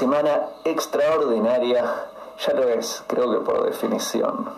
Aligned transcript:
semana 0.00 0.48
extraordinaria. 0.64 1.84
Ya 2.46 2.54
lo 2.54 2.62
es, 2.62 3.04
creo 3.06 3.30
que 3.30 3.38
por 3.40 3.64
definición. 3.64 4.48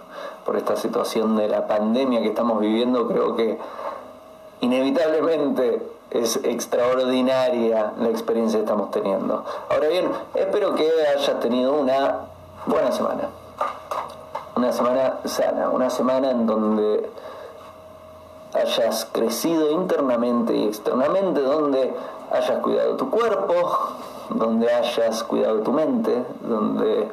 Por 0.47 0.57
esta 0.57 0.77
situación 0.77 1.37
de 1.37 1.49
la 1.49 1.67
pandemia 1.67 2.21
que 2.21 2.29
estamos 2.29 2.61
viviendo, 2.61 3.09
creo 3.09 3.35
que 3.35 3.59
inevitablemente 4.61 5.83
es 6.11 6.37
extraordinaria 6.45 7.93
la 7.99 8.09
experiencia 8.09 8.61
que 8.61 8.65
estamos 8.65 8.93
teniendo. 8.93 9.45
Ahora 9.69 9.89
bien, 9.89 10.13
espero 10.35 10.77
que 10.77 10.89
hayas 11.17 11.41
tenido 11.41 11.73
una 11.73 12.21
buena 12.67 12.93
semana. 12.93 13.29
Una 14.55 14.73
semana 14.73 15.19
sana, 15.25 15.71
una 15.71 15.91
semana 15.91 16.31
en 16.31 16.47
donde 16.47 17.11
hayas 18.55 19.09
crecido 19.11 19.73
internamente 19.73 20.55
y 20.55 20.69
externamente, 20.69 21.41
donde 21.41 21.93
hayas 22.31 22.61
cuidado 22.61 22.97
tu 22.97 23.11
cuerpo, 23.11 23.97
donde 24.35 24.73
hayas 24.73 25.23
cuidado 25.25 25.61
tu 25.61 25.73
mente, 25.73 26.25
donde 26.43 27.09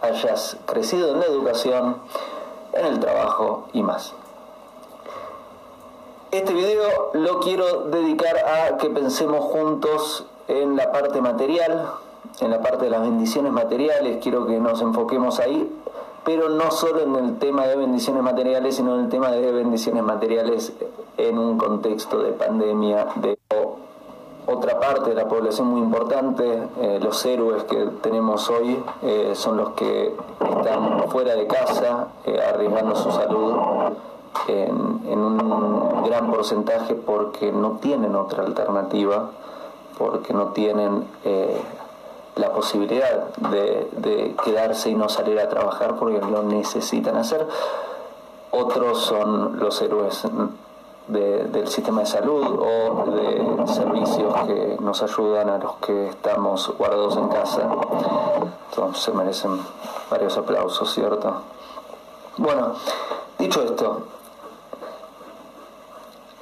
hayas 0.00 0.56
crecido 0.66 1.12
en 1.12 1.20
la 1.20 1.26
educación, 1.26 1.96
en 2.72 2.86
el 2.86 3.00
trabajo 3.00 3.68
y 3.72 3.82
más. 3.82 4.14
Este 6.30 6.52
video 6.52 7.10
lo 7.14 7.40
quiero 7.40 7.84
dedicar 7.84 8.36
a 8.36 8.76
que 8.76 8.90
pensemos 8.90 9.44
juntos 9.44 10.26
en 10.46 10.76
la 10.76 10.92
parte 10.92 11.20
material, 11.20 11.90
en 12.40 12.50
la 12.50 12.60
parte 12.60 12.84
de 12.84 12.90
las 12.90 13.02
bendiciones 13.02 13.52
materiales, 13.52 14.18
quiero 14.22 14.46
que 14.46 14.58
nos 14.60 14.80
enfoquemos 14.82 15.40
ahí 15.40 15.70
pero 16.28 16.50
no 16.50 16.70
solo 16.70 17.00
en 17.00 17.16
el 17.16 17.38
tema 17.38 17.66
de 17.66 17.74
bendiciones 17.74 18.22
materiales, 18.22 18.76
sino 18.76 18.96
en 18.96 19.04
el 19.06 19.08
tema 19.08 19.30
de 19.30 19.50
bendiciones 19.50 20.02
materiales 20.02 20.74
en 21.16 21.38
un 21.38 21.56
contexto 21.56 22.22
de 22.22 22.32
pandemia, 22.32 23.06
de 23.14 23.38
otra 24.50 24.80
parte 24.80 25.10
de 25.10 25.16
la 25.16 25.28
población 25.28 25.68
muy 25.68 25.82
importante, 25.82 26.68
eh, 26.80 26.98
los 27.02 27.24
héroes 27.26 27.64
que 27.64 27.76
tenemos 28.00 28.48
hoy 28.48 28.82
eh, 29.02 29.32
son 29.34 29.58
los 29.58 29.70
que 29.70 30.16
están 30.40 31.08
fuera 31.10 31.34
de 31.34 31.46
casa, 31.46 32.08
eh, 32.24 32.40
arriesgando 32.40 32.96
su 32.96 33.12
salud 33.12 33.56
en, 34.46 35.18
un 35.18 36.02
gran 36.04 36.30
porcentaje 36.30 36.94
porque 36.94 37.52
no 37.52 37.72
tienen 37.72 38.14
otra 38.14 38.44
alternativa, 38.44 39.30
porque 39.98 40.32
no 40.32 40.48
tienen 40.48 41.04
la 42.36 42.52
posibilidad 42.52 43.34
de, 43.36 44.34
quedarse 44.44 44.90
y 44.90 44.94
no 44.94 45.08
salir 45.08 45.38
a 45.40 45.48
trabajar 45.48 45.96
porque 45.96 46.20
lo 46.20 46.42
necesitan 46.44 47.16
hacer. 47.16 47.46
Otros 48.50 49.00
son 49.00 49.58
los 49.58 49.82
héroes 49.82 50.24
del 51.08 51.68
sistema 51.68 52.00
de 52.00 52.06
salud 52.06 52.60
o 52.60 53.10
de 53.10 53.66
servicios 53.66 54.34
que 54.46 54.76
nos 54.80 55.02
ayudan 55.02 55.48
a 55.48 55.58
los 55.58 55.76
que 55.76 56.08
estamos 56.08 56.72
guardados 56.76 57.16
en 57.16 57.28
casa. 57.28 57.68
Entonces 58.70 59.02
se 59.02 59.12
merecen 59.12 59.60
varios 60.10 60.36
aplausos, 60.36 60.92
¿cierto? 60.92 61.42
Bueno, 62.36 62.74
dicho 63.38 63.62
esto, 63.62 64.02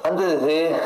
antes 0.03 0.43
de 0.43 0.77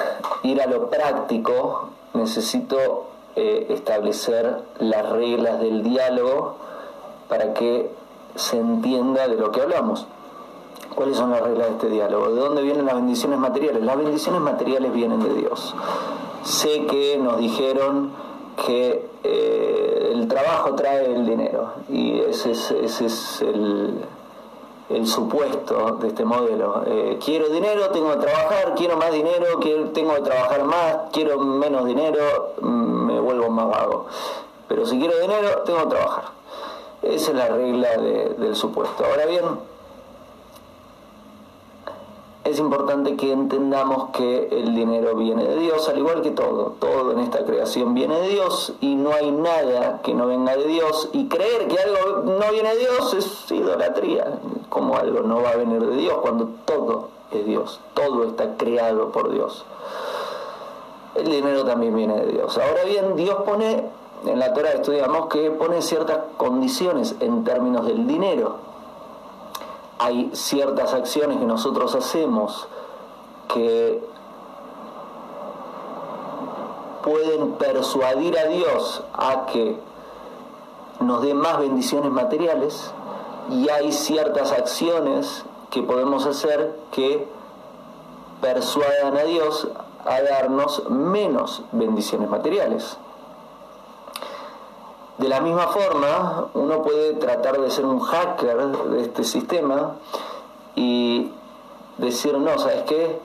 ir 0.43 0.63
a 0.63 0.67
lo 0.67 0.89
práctico, 0.89 1.91
necesito 2.15 3.07
eh, 3.37 3.67
establecer 3.71 4.63
las 4.79 5.09
reglas 5.11 5.61
del 5.61 5.83
diálogo 5.83 6.57
para 7.29 7.55
que 7.55 7.91
se 8.35 8.59
entienda 8.59 9.29
de 9.29 9.37
lo 9.37 9.51
que 9.51 9.63
hablamos. 9.63 10.07
¿Cuáles 10.95 11.17
son 11.17 11.31
las 11.31 11.41
reglas 11.41 11.69
de 11.69 11.73
este 11.75 11.89
diálogo? 11.89 12.31
¿De 12.31 12.41
dónde 12.41 12.63
vienen 12.63 12.87
las 12.87 12.97
bendiciones 12.97 13.39
materiales? 13.39 13.83
Las 13.83 13.97
bendiciones 13.97 14.41
materiales 14.41 14.93
vienen 14.93 15.23
de 15.23 15.35
Dios. 15.35 15.75
Sé 16.43 16.87
que 16.87 17.19
nos 17.19 17.39
dijeron 17.39 18.11
que 18.67 19.09
eh, 19.23 20.11
el 20.13 20.29
trabajo 20.29 20.75
trae 20.75 21.15
el 21.15 21.27
dinero 21.27 21.73
y 21.89 22.21
ese 22.21 22.53
es 22.53 23.41
el, 23.43 24.05
el 24.91 25.07
supuesto 25.07 25.99
de 26.01 26.09
este 26.09 26.25
modelo. 26.25 26.83
Eh, 26.87 27.19
quiero 27.25 27.49
dinero, 27.49 27.91
tengo 27.91 28.11
que 28.13 28.27
trabajar, 28.27 28.75
quiero 28.77 28.97
más 28.97 29.13
dinero, 29.13 29.59
tengo 29.95 30.15
que 30.15 30.23
trabajar 30.23 30.65
más, 30.65 30.97
quiero 31.13 31.39
menos 31.39 31.87
dinero, 31.87 32.55
mm, 32.61 33.07
me 33.07 33.21
vuelvo 33.21 33.49
más 33.51 33.69
vago. 33.69 34.07
Pero 34.69 34.85
si 34.85 34.99
quiero 34.99 35.19
dinero, 35.21 35.63
tengo 35.65 35.81
que 35.85 35.87
trabajar. 35.87 36.25
Esa 37.03 37.31
es 37.31 37.37
la 37.37 37.49
regla 37.49 37.97
del 37.97 38.57
supuesto. 38.57 39.05
Ahora 39.05 39.27
bien, 39.27 39.45
es 42.45 42.59
importante 42.59 43.17
que 43.17 43.33
entendamos 43.33 44.11
que 44.11 44.49
el 44.51 44.75
dinero 44.75 45.15
viene 45.15 45.45
de 45.45 45.57
Dios, 45.57 45.89
al 45.89 45.99
igual 45.99 46.23
que 46.23 46.31
todo. 46.31 46.75
Todo 46.79 47.13
en 47.13 47.21
esta 47.21 47.45
creación 47.45 47.93
viene 47.93 48.19
de 48.19 48.29
Dios 48.29 48.73
y 48.81 48.95
no 48.95 49.13
hay 49.13 49.31
nada 49.31 50.01
que 50.03 50.15
no 50.15 50.27
venga 50.27 50.57
de 50.57 50.67
Dios. 50.67 51.11
Y 51.13 51.29
creer 51.29 51.69
que 51.69 51.79
algo 51.79 52.23
no 52.23 52.51
viene 52.51 52.71
de 52.75 52.79
Dios 52.79 53.15
es 53.15 53.51
idolatría, 53.51 54.39
como 54.71 54.97
algo 54.97 55.21
no 55.21 55.43
va 55.43 55.51
a 55.51 55.57
venir 55.57 55.85
de 55.85 55.97
Dios 55.97 56.19
cuando 56.23 56.49
todo 56.65 57.09
es 57.31 57.45
Dios, 57.45 57.81
todo 57.95 58.25
está 58.25 58.57
creado 58.57 59.13
por 59.13 59.31
Dios. 59.31 59.65
El 61.15 61.27
dinero 61.27 61.65
también 61.65 61.95
viene 61.95 62.17
de 62.25 62.33
Dios. 62.33 62.57
Ahora 62.57 62.85
bien, 62.85 63.17
Dios 63.17 63.37
pone, 63.45 63.85
en 64.25 64.39
la 64.39 64.55
Torah 64.55 64.71
estudiamos 64.71 65.27
que 65.27 65.51
pone 65.51 65.83
ciertas 65.83 66.21
condiciones 66.39 67.17
en 67.21 67.45
términos 67.45 67.87
del 67.87 68.07
dinero 68.07 68.70
hay 70.03 70.31
ciertas 70.33 70.95
acciones 70.95 71.37
que 71.37 71.45
nosotros 71.45 71.95
hacemos 71.95 72.67
que 73.53 74.03
pueden 77.05 77.53
persuadir 77.53 78.39
a 78.39 78.47
Dios 78.47 79.03
a 79.13 79.45
que 79.45 79.79
nos 81.01 81.21
dé 81.21 81.35
más 81.35 81.59
bendiciones 81.59 82.11
materiales 82.11 82.91
y 83.51 83.69
hay 83.69 83.93
ciertas 83.93 84.53
acciones 84.53 85.45
que 85.69 85.83
podemos 85.83 86.25
hacer 86.25 86.75
que 86.93 87.29
persuadan 88.41 89.19
a 89.19 89.25
Dios 89.25 89.69
a 90.07 90.23
darnos 90.23 90.89
menos 90.89 91.63
bendiciones 91.73 92.31
materiales. 92.31 92.97
De 95.21 95.29
la 95.29 95.41
misma 95.43 95.67
forma, 95.67 96.47
uno 96.55 96.81
puede 96.83 97.13
tratar 97.13 97.61
de 97.61 97.71
ser 97.71 97.85
un 97.85 98.01
hacker 98.01 98.57
de 98.57 99.03
este 99.03 99.23
sistema 99.23 99.97
y 100.75 101.31
decir, 101.99 102.39
no, 102.39 102.59
¿sabes 102.59 102.85
qué? 102.85 103.19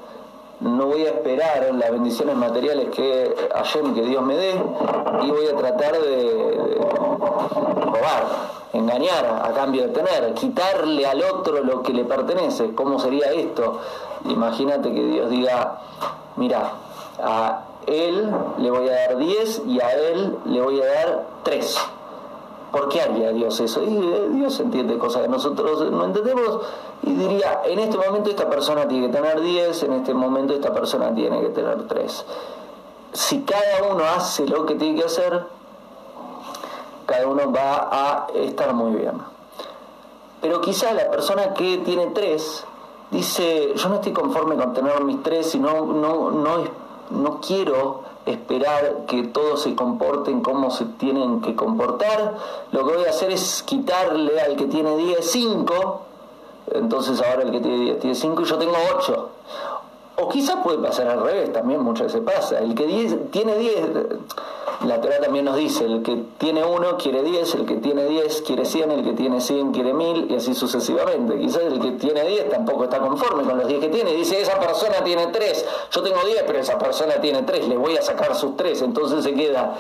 No 0.60 0.88
voy 0.88 1.06
a 1.06 1.12
esperar 1.12 1.74
las 1.74 1.92
bendiciones 1.92 2.36
materiales 2.36 2.90
que 2.90 3.34
ayer 3.56 3.84
que 3.94 4.02
Dios 4.02 4.22
me 4.24 4.36
dé 4.36 4.62
y 5.24 5.32
voy 5.32 5.48
a 5.48 5.56
tratar 5.56 5.94
de, 5.94 6.78
robar, 7.86 8.26
engañar 8.74 9.42
a 9.46 9.54
cambio 9.54 9.84
de 9.84 9.90
tener, 9.94 10.34
quitarle 10.34 11.06
al 11.06 11.24
otro 11.24 11.64
lo 11.64 11.82
que 11.82 11.94
le 11.94 12.04
pertenece. 12.04 12.76
¿Cómo 12.76 13.00
sería 13.00 13.32
esto? 13.32 13.80
Imagínate 14.26 14.94
que 14.94 15.02
Dios 15.02 15.30
diga, 15.30 15.80
mira, 16.36 16.74
a 17.24 17.62
él 17.88 18.30
le 18.58 18.70
voy 18.70 18.90
a 18.90 18.96
dar 18.96 19.18
10 19.18 19.62
y 19.68 19.80
a 19.80 19.92
él 19.92 20.38
le 20.44 20.62
voy 20.62 20.82
a 20.82 20.86
dar 20.88 21.35
3. 21.46 21.78
¿Por 22.72 22.90
qué 22.90 23.02
haría 23.02 23.32
Dios 23.32 23.60
eso? 23.62 23.82
Y 23.84 23.98
eh, 23.98 24.28
Dios 24.32 24.60
entiende 24.60 24.98
cosas 24.98 25.22
que 25.22 25.30
nosotros 25.30 25.90
no 25.92 26.04
entendemos 26.04 26.62
y 27.04 27.14
diría, 27.14 27.62
en 27.66 27.80
este 27.80 27.98
momento 27.98 28.30
esta 28.30 28.50
persona 28.50 28.86
tiene 28.88 29.08
que 29.08 29.14
tener 29.14 29.40
10, 29.40 29.84
en 29.84 29.94
este 29.94 30.14
momento 30.14 30.54
esta 30.54 30.74
persona 30.74 31.14
tiene 31.16 31.40
que 31.40 31.50
tener 31.50 31.88
3. 31.88 32.26
Si 33.14 33.44
cada 33.44 33.94
uno 33.94 34.04
hace 34.04 34.46
lo 34.46 34.66
que 34.66 34.76
tiene 34.76 35.00
que 35.00 35.06
hacer, 35.06 35.46
cada 37.06 37.28
uno 37.28 37.54
va 37.54 37.90
a 37.92 38.28
estar 38.34 38.74
muy 38.74 39.00
bien. 39.00 39.22
Pero 40.42 40.60
quizá 40.60 40.94
la 40.94 41.10
persona 41.10 41.54
que 41.54 41.78
tiene 41.78 42.08
3 42.08 42.66
dice, 43.12 43.74
yo 43.76 43.88
no 43.88 43.96
estoy 43.96 44.12
conforme 44.12 44.58
con 44.58 44.74
tener 44.74 45.02
mis 45.06 45.24
3 45.24 45.56
y 45.56 45.60
no, 45.60 45.86
no, 45.86 46.32
no 46.32 46.86
no 47.10 47.40
quiero 47.40 48.02
esperar 48.26 49.06
que 49.08 49.24
todos 49.24 49.62
se 49.62 49.76
comporten 49.76 50.42
como 50.42 50.72
se 50.72 50.86
tienen 50.86 51.42
que 51.42 51.56
comportar. 51.56 52.36
Lo 52.72 52.86
que 52.86 52.96
voy 52.96 53.06
a 53.06 53.10
hacer 53.10 53.32
es 53.32 53.64
quitarle 53.64 54.40
al 54.42 54.56
que 54.56 54.66
tiene 54.66 54.96
10, 54.98 55.20
5. 55.32 56.02
Entonces 56.74 57.22
ahora 57.22 57.44
el 57.44 57.52
que 57.52 57.60
tiene 57.60 57.78
10 57.86 58.00
tiene 58.00 58.16
5 58.16 58.42
y 58.42 58.46
yo 58.46 58.58
tengo 58.58 58.76
8. 58.98 59.30
O 60.18 60.30
quizás 60.30 60.58
puede 60.64 60.78
pasar 60.78 61.08
al 61.08 61.22
revés, 61.22 61.52
también 61.52 61.82
muchas 61.82 62.08
veces 62.08 62.22
pasa. 62.22 62.60
El 62.60 62.74
que 62.74 62.86
tiene 63.32 63.58
10, 63.58 63.90
la 64.84 65.02
Torah 65.02 65.20
también 65.22 65.46
nos 65.46 65.56
dice, 65.56 65.86
el 65.86 66.04
que 66.04 66.24
tiene 66.38 66.64
1 66.64 66.98
quiere 66.98 67.24
10, 67.24 67.56
el 67.56 67.66
que 67.66 67.76
tiene 67.76 68.06
10 68.06 68.42
quiere 68.42 68.66
100, 68.66 68.92
el 68.92 69.04
que 69.04 69.14
tiene 69.14 69.42
100 69.42 69.72
quiere 69.72 69.94
1000 69.94 70.32
y 70.32 70.36
así 70.36 70.54
sucesivamente. 70.54 71.38
Quizás 71.38 71.64
el 71.64 71.80
que 71.80 71.92
tiene 71.92 72.24
10 72.24 72.50
tampoco 72.50 72.84
está 72.86 73.00
conforme 73.00 73.44
con 73.44 73.58
los 73.58 73.68
10 73.68 73.80
que 73.80 73.90
tiene. 73.90 74.14
Dice, 74.14 74.42
esa 74.42 74.60
persona 74.60 75.04
tiene 75.04 75.28
3, 75.28 75.66
yo 75.92 76.04
tengo 76.04 76.20
10, 76.26 76.44
pero 76.46 76.60
esa 76.60 76.78
persona 76.78 77.16
tiene 77.22 77.44
3, 77.44 77.68
le 77.68 77.78
voy 77.78 77.98
a 77.98 78.02
sacar 78.02 78.36
sus 78.36 78.58
3. 78.58 78.82
Entonces 78.82 79.24
se 79.24 79.34
queda 79.34 79.76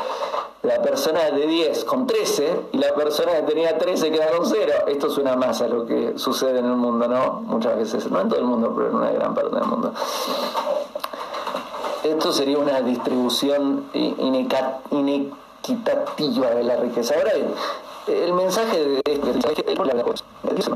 la 0.63 0.81
persona 0.81 1.31
de 1.31 1.45
10 1.45 1.86
con 1.86 2.07
13 2.07 2.59
y 2.71 2.77
la 2.77 2.94
persona 2.95 3.33
que 3.33 3.41
tenía 3.44 3.77
13 3.77 4.12
queda 4.12 4.27
con 4.31 4.45
0. 4.45 4.74
Esto 4.88 5.09
suena 5.09 5.36
más 5.36 5.62
a 5.62 5.68
lo 5.68 5.86
que 5.86 6.13
sucede 6.18 6.59
en 6.59 6.65
el 6.65 6.75
mundo, 6.75 7.07
¿no? 7.07 7.41
Muchas 7.41 7.77
veces, 7.77 8.09
no 8.09 8.21
en 8.21 8.30
todo 8.30 8.39
el 8.39 8.45
mundo, 8.45 8.74
pero 8.75 8.89
en 8.89 8.95
una 8.95 9.12
gran 9.12 9.33
parte 9.33 9.56
del 9.56 9.65
mundo. 9.65 9.94
Esto 12.05 12.31
sería 12.31 12.57
una 12.57 12.81
distribución 12.81 13.85
inequitativa 14.91 16.49
de 16.51 16.63
la 16.63 16.75
riqueza. 16.77 17.15
Ahora 17.15 17.33
bien, 17.33 17.53
el 18.07 18.33
mensaje 18.33 18.85
de 18.85 19.01
este 19.05 19.31
es 19.31 20.69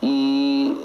y 0.00 0.76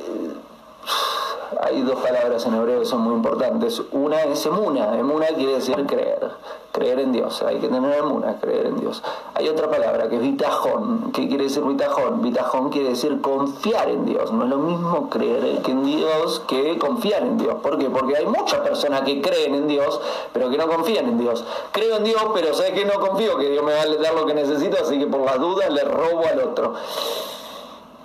hay 1.74 1.82
dos 1.82 2.00
palabras 2.00 2.46
en 2.46 2.54
hebreo 2.54 2.80
que 2.80 2.86
son 2.86 3.02
muy 3.02 3.16
importantes. 3.16 3.82
Una 3.92 4.22
es 4.24 4.46
emuna. 4.46 4.98
Emuna 4.98 5.28
quiere 5.28 5.56
decir 5.56 5.76
creer, 5.88 6.32
creer 6.72 7.00
en 7.00 7.12
Dios. 7.12 7.42
Hay 7.42 7.58
que 7.60 7.68
tener 7.68 7.98
emuna, 7.98 8.38
creer 8.40 8.68
en 8.68 8.80
Dios. 8.80 9.02
Hay 9.34 9.50
otra 9.50 9.70
palabra 9.70 10.08
que 10.08 10.18
es 10.18 10.22
vitajón. 10.22 11.12
¿Qué 11.12 11.28
quiere 11.28 11.46
decir 11.46 11.64
vitajón? 11.64 12.22
Vitajón 12.22 12.70
quiere 12.70 12.90
decir 12.90 13.22
confiar 13.22 13.90
en 13.90 14.06
Dios. 14.06 14.32
No 14.32 14.44
es 14.44 14.50
lo 14.50 14.58
mismo 14.58 15.10
creer 15.10 15.62
en 15.66 15.84
Dios 15.84 16.42
que 16.48 16.78
confiar 16.78 17.24
en 17.24 17.38
Dios. 17.38 17.56
¿Por 17.62 17.78
qué? 17.80 17.90
Porque 17.90 18.18
hay 18.18 18.26
muchas 18.26 18.60
personas 18.62 19.02
que 19.02 19.22
creen 19.22 19.56
en 19.56 19.68
Dios, 19.68 20.00
pero 20.32 20.50
que 20.50 20.58
no 20.58 20.68
confían 20.68 21.08
en 21.08 21.18
Dios. 21.18 21.44
Creo 21.72 21.98
en 21.98 22.04
Dios, 22.04 22.24
pero 22.34 22.54
sé 22.54 22.72
que 22.74 22.86
no 22.86 23.00
confío, 23.00 23.38
que 23.38 23.50
Dios 23.50 23.64
me 23.64 23.74
va 23.74 23.82
a 23.82 23.86
dar 23.86 24.14
lo 24.14 24.26
que 24.26 24.34
necesito, 24.34 24.78
así 24.82 25.00
que 25.00 25.08
por 25.08 25.22
las 25.22 25.40
dudas 25.40 25.72
le 25.72 25.84
robo 25.84 26.24
al 26.32 26.40
otro. 26.40 26.74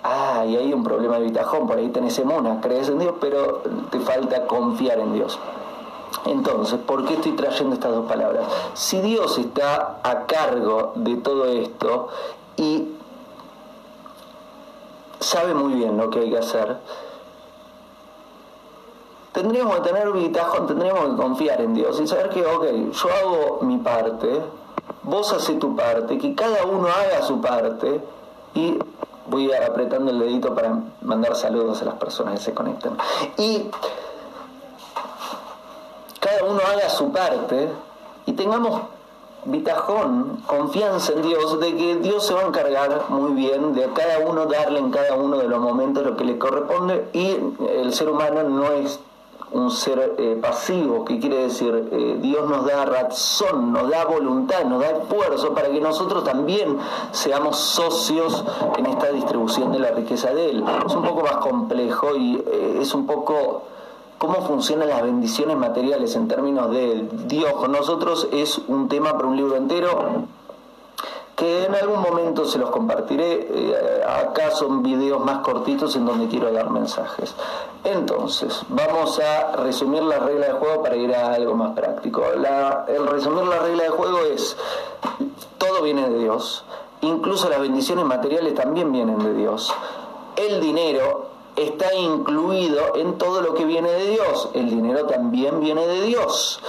Ah, 0.03 0.45
y 0.47 0.55
hay 0.55 0.71
un 0.73 0.83
problema 0.83 1.17
de 1.19 1.25
bitajón, 1.25 1.67
por 1.67 1.77
ahí 1.77 1.89
tenés 1.89 2.17
emuna, 2.19 2.61
crees 2.61 2.87
en 2.87 2.99
Dios, 2.99 3.15
pero 3.19 3.61
te 3.91 3.99
falta 3.99 4.47
confiar 4.47 4.99
en 4.99 5.13
Dios. 5.13 5.37
Entonces, 6.25 6.79
¿por 6.79 7.05
qué 7.05 7.15
estoy 7.15 7.33
trayendo 7.33 7.75
estas 7.75 7.91
dos 7.91 8.05
palabras? 8.05 8.45
Si 8.73 8.99
Dios 9.01 9.37
está 9.37 9.99
a 10.03 10.25
cargo 10.25 10.93
de 10.95 11.17
todo 11.17 11.45
esto 11.45 12.07
y 12.57 12.95
sabe 15.19 15.53
muy 15.53 15.73
bien 15.73 15.97
lo 15.97 16.09
que 16.09 16.19
hay 16.19 16.29
que 16.29 16.37
hacer, 16.37 16.77
tendríamos 19.33 19.75
que 19.75 19.81
tener 19.81 20.11
bitajón, 20.11 20.67
tendríamos 20.67 21.09
que 21.09 21.15
confiar 21.21 21.61
en 21.61 21.73
Dios 21.73 21.99
y 21.99 22.07
saber 22.07 22.29
que, 22.29 22.45
ok, 22.45 22.65
yo 22.91 23.09
hago 23.21 23.59
mi 23.61 23.77
parte, 23.77 24.41
vos 25.03 25.31
haces 25.33 25.59
tu 25.59 25.75
parte, 25.75 26.17
que 26.17 26.35
cada 26.35 26.65
uno 26.65 26.87
haga 26.87 27.21
su 27.21 27.39
parte 27.41 28.01
y 28.55 28.79
voy 29.29 29.51
apretando 29.53 30.11
el 30.11 30.19
dedito 30.19 30.53
para 30.53 30.77
mandar 31.01 31.35
saludos 31.35 31.81
a 31.81 31.85
las 31.85 31.95
personas 31.95 32.39
que 32.39 32.45
se 32.45 32.53
conectan. 32.53 32.97
Y 33.37 33.69
cada 36.19 36.43
uno 36.45 36.59
haga 36.67 36.89
su 36.89 37.11
parte 37.11 37.69
y 38.25 38.33
tengamos 38.33 38.81
bitajón, 39.45 40.43
confianza 40.45 41.13
en 41.13 41.21
Dios, 41.21 41.59
de 41.59 41.75
que 41.75 41.95
Dios 41.97 42.25
se 42.25 42.33
va 42.33 42.41
a 42.41 42.47
encargar 42.47 43.09
muy 43.09 43.31
bien 43.31 43.73
de 43.73 43.89
cada 43.93 44.19
uno 44.19 44.45
darle 44.45 44.79
en 44.79 44.91
cada 44.91 45.15
uno 45.15 45.37
de 45.37 45.47
los 45.47 45.59
momentos 45.59 46.05
lo 46.05 46.17
que 46.17 46.25
le 46.25 46.37
corresponde 46.37 47.07
y 47.13 47.37
el 47.69 47.93
ser 47.93 48.09
humano 48.09 48.43
no 48.43 48.71
es 48.71 48.99
un 49.51 49.71
ser 49.71 50.15
eh, 50.17 50.37
pasivo, 50.41 51.05
que 51.05 51.19
quiere 51.19 51.43
decir, 51.43 51.89
eh, 51.91 52.17
Dios 52.21 52.47
nos 52.47 52.65
da 52.65 52.85
razón, 52.85 53.73
nos 53.73 53.89
da 53.89 54.05
voluntad, 54.05 54.63
nos 54.65 54.81
da 54.81 54.91
esfuerzo 54.91 55.53
para 55.53 55.69
que 55.69 55.81
nosotros 55.81 56.23
también 56.23 56.77
seamos 57.11 57.57
socios 57.57 58.43
en 58.77 58.85
esta 58.85 59.11
distribución 59.11 59.71
de 59.71 59.79
la 59.79 59.91
riqueza 59.91 60.33
de 60.33 60.51
Él. 60.51 60.63
Es 60.85 60.93
un 60.93 61.03
poco 61.03 61.23
más 61.23 61.37
complejo 61.37 62.15
y 62.15 62.43
eh, 62.45 62.79
es 62.81 62.93
un 62.93 63.07
poco 63.07 63.63
cómo 64.17 64.35
funcionan 64.45 64.89
las 64.89 65.01
bendiciones 65.01 65.57
materiales 65.57 66.15
en 66.15 66.27
términos 66.27 66.69
de 66.71 67.07
Dios 67.27 67.53
con 67.53 67.71
nosotros, 67.71 68.27
es 68.31 68.59
un 68.67 68.87
tema 68.89 69.13
para 69.13 69.27
un 69.27 69.37
libro 69.37 69.55
entero 69.55 70.27
que 71.39 71.63
en 71.63 71.73
algún 71.73 72.01
momento 72.01 72.45
se 72.45 72.57
los 72.57 72.69
compartiré. 72.69 73.47
Eh, 73.49 74.03
acá 74.05 74.51
son 74.51 74.83
videos 74.83 75.23
más 75.23 75.39
cortitos 75.39 75.95
en 75.95 76.05
donde 76.05 76.27
quiero 76.27 76.51
dar 76.51 76.69
mensajes. 76.69 77.33
Entonces, 77.85 78.61
vamos 78.67 79.19
a 79.19 79.55
resumir 79.55 80.03
la 80.03 80.19
regla 80.19 80.47
de 80.47 80.53
juego 80.53 80.83
para 80.83 80.97
ir 80.97 81.15
a 81.15 81.33
algo 81.33 81.55
más 81.55 81.73
práctico. 81.73 82.23
el 82.87 83.07
resumir 83.07 83.45
la 83.45 83.59
regla 83.59 83.83
de 83.83 83.89
juego 83.89 84.19
es, 84.33 84.57
todo 85.57 85.81
viene 85.83 86.09
de 86.09 86.19
Dios, 86.19 86.65
incluso 87.01 87.49
las 87.49 87.61
bendiciones 87.61 88.03
materiales 88.03 88.53
también 88.55 88.91
vienen 88.91 89.19
de 89.19 89.33
Dios. 89.33 89.73
El 90.35 90.59
dinero 90.59 91.29
está 91.55 91.93
incluido 91.93 92.95
en 92.95 93.17
todo 93.17 93.41
lo 93.41 93.53
que 93.53 93.63
viene 93.63 93.89
de 93.89 94.09
Dios. 94.09 94.49
El 94.53 94.69
dinero 94.69 95.05
también 95.05 95.61
viene 95.61 95.87
de 95.87 96.01
Dios. 96.01 96.59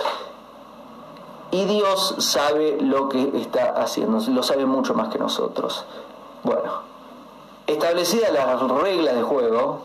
Y 1.52 1.64
Dios 1.64 2.14
sabe 2.18 2.78
lo 2.80 3.08
que 3.08 3.32
está 3.34 3.70
haciendo, 3.70 4.20
lo 4.28 4.42
sabe 4.42 4.66
mucho 4.66 4.94
más 4.94 5.08
que 5.08 5.18
nosotros. 5.18 5.84
Bueno, 6.44 6.82
establecidas 7.66 8.32
las 8.32 8.60
reglas 8.62 9.16
de 9.16 9.22
juego, 9.22 9.80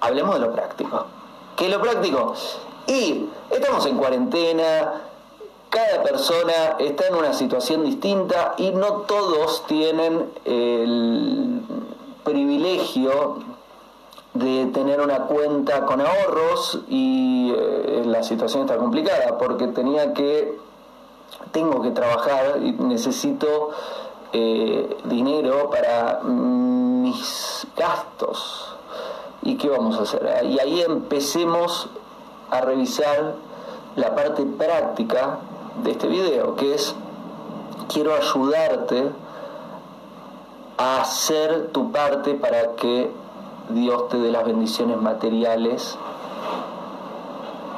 hablemos 0.00 0.34
de 0.34 0.40
lo 0.40 0.52
práctico. 0.52 1.06
¿Qué 1.56 1.66
es 1.66 1.70
lo 1.70 1.80
práctico? 1.80 2.34
Y 2.86 3.26
estamos 3.50 3.86
en 3.86 3.96
cuarentena, 3.96 4.94
cada 5.68 6.02
persona 6.02 6.76
está 6.80 7.06
en 7.06 7.14
una 7.14 7.32
situación 7.32 7.84
distinta 7.84 8.54
y 8.56 8.72
no 8.72 9.02
todos 9.02 9.64
tienen 9.68 10.32
el 10.44 11.62
privilegio 12.24 13.49
de 14.34 14.66
tener 14.66 15.00
una 15.00 15.26
cuenta 15.26 15.84
con 15.86 16.00
ahorros 16.00 16.80
y 16.88 17.52
eh, 17.56 18.02
la 18.06 18.22
situación 18.22 18.62
está 18.62 18.76
complicada 18.76 19.38
porque 19.38 19.66
tenía 19.68 20.12
que, 20.14 20.56
tengo 21.52 21.82
que 21.82 21.90
trabajar 21.90 22.58
y 22.62 22.72
necesito 22.72 23.70
eh, 24.32 24.96
dinero 25.04 25.70
para 25.70 26.20
mis 26.22 27.66
gastos. 27.76 28.76
¿Y 29.42 29.56
qué 29.56 29.68
vamos 29.68 29.98
a 29.98 30.02
hacer? 30.02 30.44
Y 30.44 30.60
ahí 30.60 30.82
empecemos 30.82 31.88
a 32.50 32.60
revisar 32.60 33.34
la 33.96 34.14
parte 34.14 34.44
práctica 34.44 35.38
de 35.82 35.92
este 35.92 36.06
video, 36.06 36.54
que 36.56 36.74
es 36.74 36.94
quiero 37.88 38.14
ayudarte 38.14 39.10
a 40.78 41.00
hacer 41.00 41.68
tu 41.72 41.90
parte 41.90 42.34
para 42.34 42.76
que 42.76 43.10
Dios 43.72 44.08
te 44.08 44.18
dé 44.18 44.30
las 44.30 44.44
bendiciones 44.44 45.00
materiales 45.00 45.96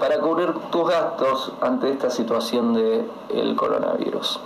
para 0.01 0.19
cubrir 0.19 0.53
tus 0.71 0.89
gastos 0.89 1.53
ante 1.61 1.91
esta 1.91 2.11
situación 2.11 2.75
del 2.75 3.09
el 3.29 3.55
coronavirus. 3.55 4.41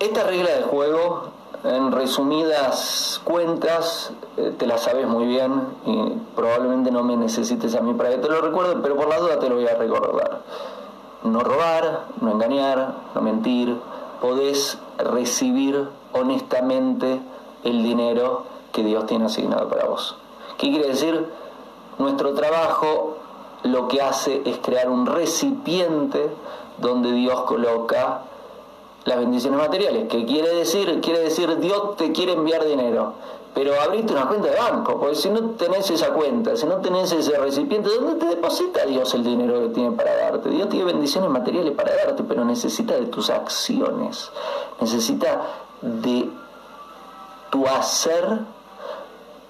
Esta 0.00 0.24
regla 0.24 0.50
de 0.50 0.62
juego, 0.62 1.28
en 1.62 1.92
resumidas 1.92 3.20
cuentas, 3.22 4.12
eh, 4.36 4.52
te 4.58 4.66
la 4.66 4.78
sabes 4.78 5.06
muy 5.06 5.26
bien 5.26 5.62
y 5.86 6.12
probablemente 6.34 6.90
no 6.90 7.04
me 7.04 7.16
necesites 7.16 7.74
a 7.76 7.80
mí 7.80 7.94
para 7.94 8.10
que 8.10 8.18
te 8.18 8.28
lo 8.28 8.40
recuerde, 8.40 8.76
pero 8.82 8.96
por 8.96 9.08
la 9.08 9.18
duda 9.18 9.38
te 9.38 9.48
lo 9.48 9.54
voy 9.54 9.68
a 9.68 9.76
recordar. 9.76 10.42
No 11.22 11.40
robar, 11.40 12.06
no 12.20 12.32
engañar, 12.32 12.94
no 13.14 13.20
mentir, 13.20 13.76
podés 14.20 14.78
recibir 14.98 15.88
honestamente 16.12 17.20
el 17.62 17.82
dinero 17.82 18.53
que 18.74 18.82
Dios 18.82 19.06
tiene 19.06 19.26
asignado 19.26 19.68
para 19.68 19.86
vos. 19.86 20.16
¿Qué 20.58 20.70
quiere 20.70 20.88
decir? 20.88 21.26
Nuestro 21.98 22.34
trabajo 22.34 23.16
lo 23.62 23.88
que 23.88 24.02
hace 24.02 24.42
es 24.44 24.58
crear 24.58 24.90
un 24.90 25.06
recipiente 25.06 26.28
donde 26.78 27.12
Dios 27.12 27.42
coloca 27.42 28.22
las 29.04 29.18
bendiciones 29.18 29.58
materiales. 29.58 30.08
¿Qué 30.08 30.26
quiere 30.26 30.54
decir? 30.54 31.00
Quiere 31.00 31.20
decir 31.20 31.56
Dios 31.58 31.96
te 31.96 32.12
quiere 32.12 32.32
enviar 32.32 32.64
dinero. 32.64 33.14
Pero 33.54 33.80
abriste 33.80 34.12
una 34.12 34.26
cuenta 34.26 34.50
de 34.50 34.56
banco, 34.56 34.98
porque 34.98 35.14
si 35.14 35.30
no 35.30 35.50
tenés 35.50 35.88
esa 35.88 36.12
cuenta, 36.12 36.56
si 36.56 36.66
no 36.66 36.78
tenés 36.78 37.12
ese 37.12 37.38
recipiente, 37.38 37.88
¿dónde 37.88 38.16
te 38.16 38.26
deposita 38.26 38.84
Dios 38.84 39.14
el 39.14 39.22
dinero 39.22 39.60
que 39.60 39.68
tiene 39.68 39.92
para 39.92 40.16
darte? 40.16 40.50
Dios 40.50 40.68
tiene 40.68 40.86
bendiciones 40.86 41.30
materiales 41.30 41.72
para 41.74 41.94
darte, 41.94 42.24
pero 42.24 42.44
necesita 42.44 42.94
de 42.94 43.06
tus 43.06 43.30
acciones, 43.30 44.32
necesita 44.80 45.42
de 45.80 46.28
tu 47.50 47.64
hacer 47.68 48.40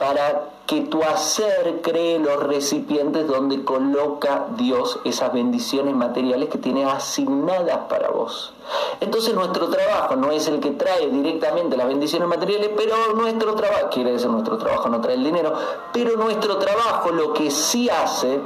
para 0.05 0.51
que 0.67 0.83
tu 0.83 1.03
hacer 1.03 1.81
cree 1.83 2.19
los 2.19 2.43
recipientes 2.43 3.27
donde 3.27 3.65
coloca 3.65 4.49
Dios 4.57 4.99
esas 5.05 5.33
bendiciones 5.33 5.95
materiales 5.95 6.51
que 6.51 6.59
tiene 6.59 6.85
asignadas 6.85 7.79
para 7.89 8.11
vos. 8.11 8.53
Entonces 9.01 9.33
nuestro 9.33 9.71
trabajo 9.71 10.17
no 10.17 10.31
es 10.31 10.47
el 10.47 10.61
que 10.61 10.73
trae 10.73 11.09
directamente 11.09 11.79
las 11.79 11.89
bendiciones 11.89 12.29
materiales, 12.29 12.71
pero 12.77 13.15
nuestro 13.15 13.55
trabajo, 13.55 13.89
quiere 13.91 14.13
decir 14.13 14.29
nuestro 14.29 14.59
trabajo 14.59 14.91
no 14.91 15.01
trae 15.01 15.15
el 15.15 15.25
dinero, 15.25 15.55
pero 15.95 16.19
nuestro 16.19 16.59
trabajo 16.59 17.11
lo 17.11 17.33
que 17.33 17.51
sí 17.51 17.89
hace 17.89 18.41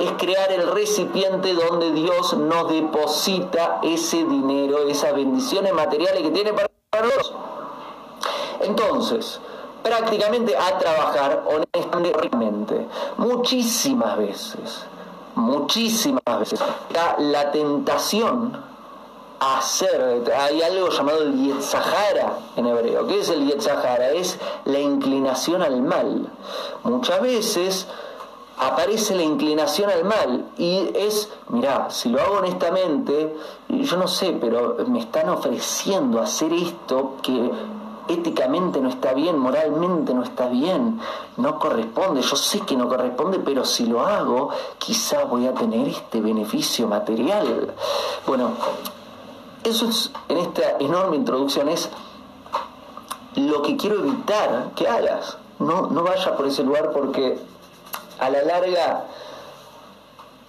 es 0.00 0.10
crear 0.12 0.52
el 0.52 0.70
recipiente 0.70 1.52
donde 1.52 1.92
Dios 1.92 2.34
nos 2.34 2.70
deposita 2.70 3.80
ese 3.82 4.24
dinero, 4.24 4.88
esas 4.88 5.14
bendiciones 5.14 5.74
materiales 5.74 6.22
que 6.22 6.30
tiene 6.30 6.54
para 6.54 6.68
nosotros. 6.92 7.34
Entonces, 8.60 9.40
prácticamente 9.84 10.56
a 10.56 10.78
trabajar 10.78 11.44
honestamente. 11.46 12.88
Muchísimas 13.18 14.16
veces, 14.16 14.86
muchísimas 15.36 16.40
veces, 16.40 16.58
la 17.18 17.52
tentación 17.52 18.56
a 19.40 19.58
hacer, 19.58 20.24
hay 20.36 20.62
algo 20.62 20.88
llamado 20.88 21.22
el 21.22 21.34
Yetzahara 21.34 22.38
en 22.56 22.66
hebreo. 22.66 23.06
¿Qué 23.06 23.20
es 23.20 23.28
el 23.28 23.46
Yetzahara? 23.46 24.10
Es 24.12 24.38
la 24.64 24.78
inclinación 24.78 25.62
al 25.62 25.82
mal. 25.82 26.28
Muchas 26.82 27.20
veces 27.20 27.86
aparece 28.58 29.14
la 29.14 29.22
inclinación 29.22 29.90
al 29.90 30.04
mal 30.04 30.46
y 30.56 30.90
es, 30.94 31.28
mirá, 31.48 31.90
si 31.90 32.08
lo 32.08 32.22
hago 32.22 32.38
honestamente, 32.38 33.34
yo 33.68 33.96
no 33.96 34.08
sé, 34.08 34.36
pero 34.40 34.76
me 34.86 35.00
están 35.00 35.28
ofreciendo 35.28 36.20
hacer 36.20 36.52
esto 36.52 37.16
que 37.22 37.50
éticamente 38.08 38.80
no 38.80 38.88
está 38.88 39.14
bien, 39.14 39.38
moralmente 39.38 40.14
no 40.14 40.22
está 40.22 40.48
bien, 40.48 41.00
no 41.36 41.58
corresponde, 41.58 42.22
yo 42.22 42.36
sé 42.36 42.60
que 42.60 42.76
no 42.76 42.88
corresponde, 42.88 43.38
pero 43.38 43.64
si 43.64 43.86
lo 43.86 44.06
hago, 44.06 44.50
quizá 44.78 45.24
voy 45.24 45.46
a 45.46 45.54
tener 45.54 45.88
este 45.88 46.20
beneficio 46.20 46.86
material. 46.86 47.72
Bueno, 48.26 48.50
eso 49.62 49.88
es, 49.88 50.10
en 50.28 50.38
esta 50.38 50.76
enorme 50.78 51.16
introducción 51.16 51.68
es 51.68 51.88
lo 53.36 53.62
que 53.62 53.76
quiero 53.76 54.00
evitar 54.00 54.70
que 54.76 54.86
hagas. 54.86 55.38
No, 55.58 55.88
no 55.88 56.02
vaya 56.02 56.36
por 56.36 56.46
ese 56.46 56.62
lugar 56.62 56.90
porque 56.92 57.38
a 58.18 58.30
la 58.30 58.42
larga 58.42 59.04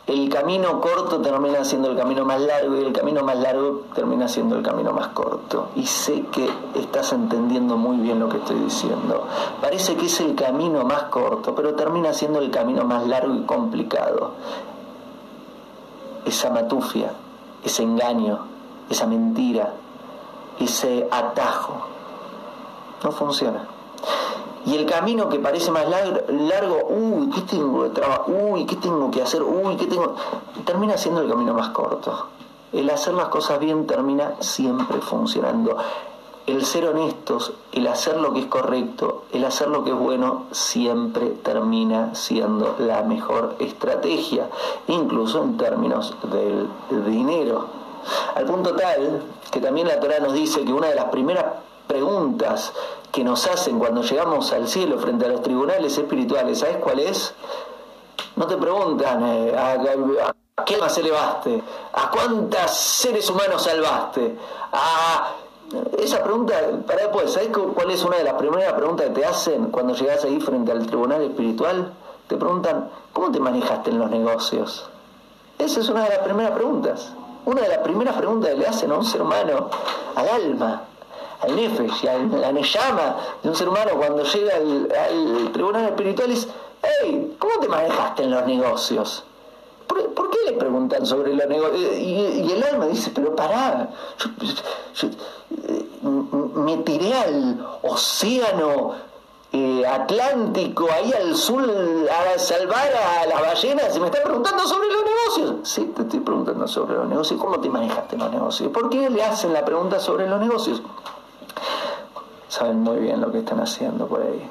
el 0.08 0.30
camino 0.30 0.82
corto 0.82 1.20
termina 1.20 1.66
siendo 1.66 1.90
el 1.90 1.98
camino 1.98 2.26
más 2.26 2.40
largo 2.40 2.76
y 2.76 2.86
el 2.86 2.94
camino 2.94 3.24
más 3.24 3.38
largo 3.40 3.86
termina 3.96 4.28
siendo 4.28 4.56
el 4.56 4.62
camino 4.62 4.92
más 4.94 5.08
corto. 5.10 5.70
Y 5.76 5.88
sé 5.88 6.22
que 6.32 6.48
estás 6.76 7.12
entendiendo 7.12 7.76
muy 7.76 7.98
bien 7.98 8.20
lo 8.20 8.30
que 8.30 8.38
estoy 8.38 8.60
diciendo. 8.60 9.28
Parece 9.62 9.96
que 9.96 10.06
es 10.06 10.20
el 10.20 10.36
camino 10.36 10.84
más 10.84 11.04
corto, 11.04 11.56
pero 11.56 11.74
termina 11.74 12.14
siendo 12.14 12.40
el 12.40 12.52
camino 12.52 12.84
más 12.84 13.08
largo 13.08 13.34
y 13.34 13.42
complicado. 13.46 14.34
Esa 16.24 16.52
matufia, 16.52 17.12
ese 17.64 17.82
engaño, 17.82 18.40
esa 18.92 19.08
mentira, 19.08 19.74
ese 20.60 21.08
atajo. 21.10 21.88
No 23.04 23.12
funciona. 23.12 23.68
Y 24.66 24.76
el 24.76 24.86
camino 24.88 25.30
que 25.30 25.38
parece 25.38 25.70
más 25.70 25.86
largo, 25.88 26.88
uy, 26.90 27.30
¿qué 27.30 27.42
tengo 27.42 27.84
de 27.84 27.92
trabajo? 27.92 28.32
Uy, 28.32 28.66
¿qué 28.66 28.76
tengo 28.78 29.12
que 29.12 29.22
hacer? 29.22 29.44
Uy, 29.44 29.76
¿qué 29.78 29.86
tengo? 29.86 30.16
Termina 30.66 30.98
siendo 30.98 31.22
el 31.22 31.30
camino 31.30 31.54
más 31.54 31.70
corto. 31.70 32.28
El 32.74 32.90
hacer 32.90 33.14
las 33.14 33.28
cosas 33.28 33.60
bien 33.60 33.86
termina 33.86 34.34
siempre 34.40 35.02
funcionando. 35.02 35.78
El 36.48 36.66
ser 36.66 36.88
honestos, 36.88 37.54
el 37.74 37.88
hacer 37.88 38.18
lo 38.18 38.34
que 38.34 38.40
es 38.40 38.46
correcto, 38.48 39.26
el 39.32 39.46
hacer 39.46 39.68
lo 39.68 39.84
que 39.84 39.92
es 39.92 39.98
bueno, 39.98 40.46
siempre 40.52 41.28
termina 41.30 42.14
siendo 42.16 42.76
la 42.80 43.04
mejor 43.04 43.56
estrategia, 43.60 44.50
incluso 44.88 45.44
en 45.44 45.58
términos 45.58 46.16
del 46.32 46.68
dinero. 47.06 47.68
Al 48.36 48.46
punto 48.46 48.76
tal 48.76 49.24
que 49.52 49.60
también 49.60 49.88
la 49.88 50.00
Torah 50.00 50.20
nos 50.20 50.34
dice 50.34 50.64
que 50.66 50.74
una 50.74 50.88
de 50.88 50.96
las 50.96 51.06
primeras 51.06 51.46
preguntas 51.88 52.74
que 53.12 53.24
nos 53.24 53.48
hacen 53.48 53.80
cuando 53.80 54.02
llegamos 54.02 54.52
al 54.52 54.68
cielo 54.68 55.00
frente 55.00 55.26
a 55.26 55.30
los 55.30 55.42
tribunales 55.42 55.98
espirituales, 55.98 56.60
¿sabes 56.60 56.78
cuál 56.78 57.00
es? 57.00 57.34
No 58.36 58.46
te 58.48 58.58
preguntan 58.58 59.24
eh, 59.26 59.56
a, 59.58 59.78
qué 60.66 60.76
alma 60.76 60.88
elevaste, 60.88 61.64
a 61.94 62.12
cuántos 62.12 62.72
seres 62.72 63.30
humanos 63.30 63.64
salvaste, 63.64 64.36
a 64.72 65.32
esa 65.98 66.24
pregunta, 66.24 66.54
para 66.86 67.04
después, 67.04 67.32
¿sabes 67.32 67.50
cuál 67.50 67.92
es 67.92 68.04
una 68.04 68.18
de 68.18 68.24
las 68.24 68.34
primeras 68.34 68.74
preguntas 68.74 69.08
que 69.08 69.22
te 69.22 69.26
hacen 69.26 69.72
cuando 69.72 69.94
llegas 69.94 70.24
ahí 70.26 70.40
frente 70.40 70.72
al 70.72 70.86
tribunal 70.86 71.22
espiritual? 71.22 71.94
Te 72.28 72.38
preguntan, 72.38 72.90
¿cómo 73.14 73.32
te 73.32 73.40
manejaste 73.40 73.92
en 73.92 74.00
los 74.00 74.10
negocios? 74.10 74.90
Esa 75.58 75.80
es 75.80 75.90
una 75.90 76.04
de 76.04 76.10
las 76.10 76.20
primeras 76.20 76.52
preguntas 76.52 77.14
una 77.46 77.62
de 77.62 77.70
las 77.70 77.78
primeras 77.80 78.16
preguntas 78.16 78.52
que 78.52 78.58
le 78.58 78.68
hacen 78.68 78.92
a 78.92 78.96
un 78.96 79.06
ser 79.06 79.22
humano, 79.22 79.70
al 80.16 80.28
alma, 80.28 80.82
al 81.42 81.56
nefesh, 81.56 82.08
a 82.08 82.18
la 82.18 82.52
neyama 82.52 83.18
de 83.44 83.50
un 83.50 83.56
ser 83.56 83.70
humano 83.70 83.92
cuando 83.98 84.24
llega 84.24 84.56
al, 84.56 85.52
tribunal 85.52 85.86
espiritual 85.86 86.32
es, 86.32 86.48
hey, 86.82 87.36
¿cómo 87.40 87.60
te 87.60 87.68
manejaste 87.68 88.24
en 88.24 88.32
los 88.32 88.46
negocios? 88.46 89.24
¿Por, 89.88 90.30
qué 90.30 90.38
le 90.52 90.54
preguntan 90.54 91.06
sobre 91.06 91.34
los 91.34 91.48
negocios? 91.48 91.98
Y, 91.98 92.52
el 92.52 92.64
alma 92.64 92.88
dice, 92.88 93.12
pero 93.14 93.36
pará, 93.36 93.90
yo, 94.18 95.08
eh, 95.68 95.86
me 96.56 96.78
tiré 96.78 97.14
al 97.14 97.66
océano 97.84 98.96
eh, 99.58 99.86
Atlántico, 99.88 100.88
ahí 100.92 101.14
al 101.14 101.36
sur, 101.36 101.64
a 101.64 102.38
salvar 102.38 102.92
a 102.94 103.26
las 103.26 103.42
ballenas, 103.42 103.96
y 103.96 104.00
me 104.02 104.08
está 104.08 104.22
preguntando 104.22 104.68
sobre 104.68 104.88
los 104.90 105.04
negocios. 105.06 105.70
Sí, 105.70 105.94
te 105.96 106.02
estoy 106.02 106.20
preguntando 106.20 106.68
sobre 106.68 106.96
los 106.96 107.08
negocios. 107.08 107.40
¿Cómo 107.40 107.60
te 107.60 107.70
manejaste 107.70 108.16
en 108.16 108.22
los 108.22 108.32
negocios? 108.32 108.72
¿Por 108.74 108.90
qué 108.90 109.10
le 109.10 109.24
hacen 109.24 109.54
la 109.54 109.64
pregunta 109.64 110.00
sobre 110.00 110.28
los 110.28 110.42
negocios? 110.42 110.82
Saben 112.48 112.80
muy 112.82 113.00
bien 113.00 113.22
lo 113.22 113.32
que 113.32 113.40
están 113.40 113.60
haciendo 113.60 114.08
por 114.08 114.22
ahí. 114.22 114.50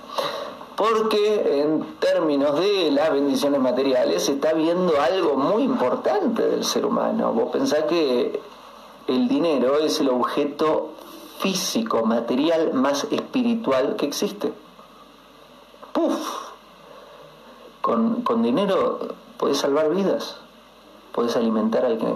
Porque 0.77 1.61
en 1.63 1.85
términos 2.01 2.59
de 2.59 2.91
las 2.91 3.13
bendiciones 3.13 3.61
materiales 3.61 4.25
se 4.25 4.33
está 4.33 4.53
viendo 4.53 5.01
algo 5.01 5.37
muy 5.37 5.63
importante 5.63 6.47
del 6.47 6.65
ser 6.65 6.85
humano. 6.85 7.33
Vos 7.33 7.51
pensás 7.53 7.85
que 7.85 8.41
el 9.07 9.29
dinero 9.29 9.79
es 9.79 10.01
el 10.01 10.09
objeto 10.09 10.91
físico, 11.39 12.05
material 12.05 12.75
más 12.75 13.07
espiritual 13.11 13.97
que 13.97 14.07
existe. 14.07 14.53
¡puf! 15.95 16.19
Con, 17.81 18.23
con 18.23 18.43
dinero 18.43 18.99
puedes 19.39 19.59
salvar 19.59 19.91
vidas, 19.95 20.37
puedes 21.13 21.37
alimentar 21.37 21.85
al 21.85 21.99
que 21.99 22.07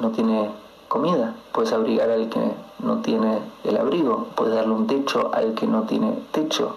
no 0.00 0.10
tiene 0.10 0.50
comida, 0.90 1.36
puedes 1.52 1.72
abrigar 1.72 2.10
al 2.10 2.28
que 2.28 2.40
no 2.80 2.96
tiene 3.00 3.38
el 3.62 3.76
abrigo, 3.76 4.26
puedes 4.34 4.56
darle 4.56 4.72
un 4.72 4.88
techo 4.88 5.30
al 5.32 5.54
que 5.54 5.68
no 5.68 5.84
tiene 5.84 6.18
techo. 6.32 6.74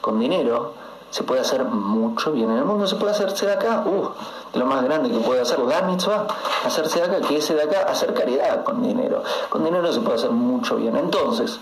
Con 0.00 0.18
dinero 0.18 0.72
se 1.10 1.22
puede 1.22 1.42
hacer 1.42 1.66
mucho 1.66 2.32
bien 2.32 2.50
en 2.50 2.56
el 2.56 2.64
mundo, 2.64 2.86
se 2.86 2.96
puede 2.96 3.12
hacerse 3.12 3.44
de 3.44 3.52
acá, 3.52 3.84
uh, 3.84 4.08
de 4.54 4.58
lo 4.58 4.64
más 4.64 4.82
grande 4.82 5.10
que 5.10 5.18
puede 5.18 5.42
hacer 5.42 5.58
la 5.58 5.82
mitzvah, 5.82 6.28
hacerse 6.64 7.00
de 7.00 7.04
acá, 7.04 7.28
que 7.28 7.36
ese 7.36 7.54
de 7.54 7.64
acá, 7.64 7.82
hacer 7.90 8.14
caridad 8.14 8.64
con 8.64 8.82
dinero. 8.82 9.22
Con 9.50 9.64
dinero 9.64 9.92
se 9.92 10.00
puede 10.00 10.16
hacer 10.16 10.30
mucho 10.30 10.76
bien. 10.76 10.96
Entonces, 10.96 11.60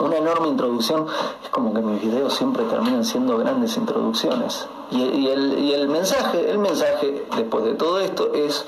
una 0.00 0.16
enorme 0.16 0.48
introducción, 0.48 1.06
es 1.44 1.48
como 1.50 1.72
que 1.74 1.80
mis 1.80 2.02
videos 2.02 2.34
siempre 2.34 2.64
terminan 2.64 3.04
siendo 3.04 3.38
grandes 3.38 3.76
introducciones. 3.76 4.66
Y, 4.90 5.28
el, 5.28 5.88
mensaje, 5.88 6.50
el 6.50 6.58
mensaje 6.58 7.24
después 7.36 7.64
de 7.64 7.74
todo 7.74 8.00
esto 8.00 8.32
es, 8.34 8.64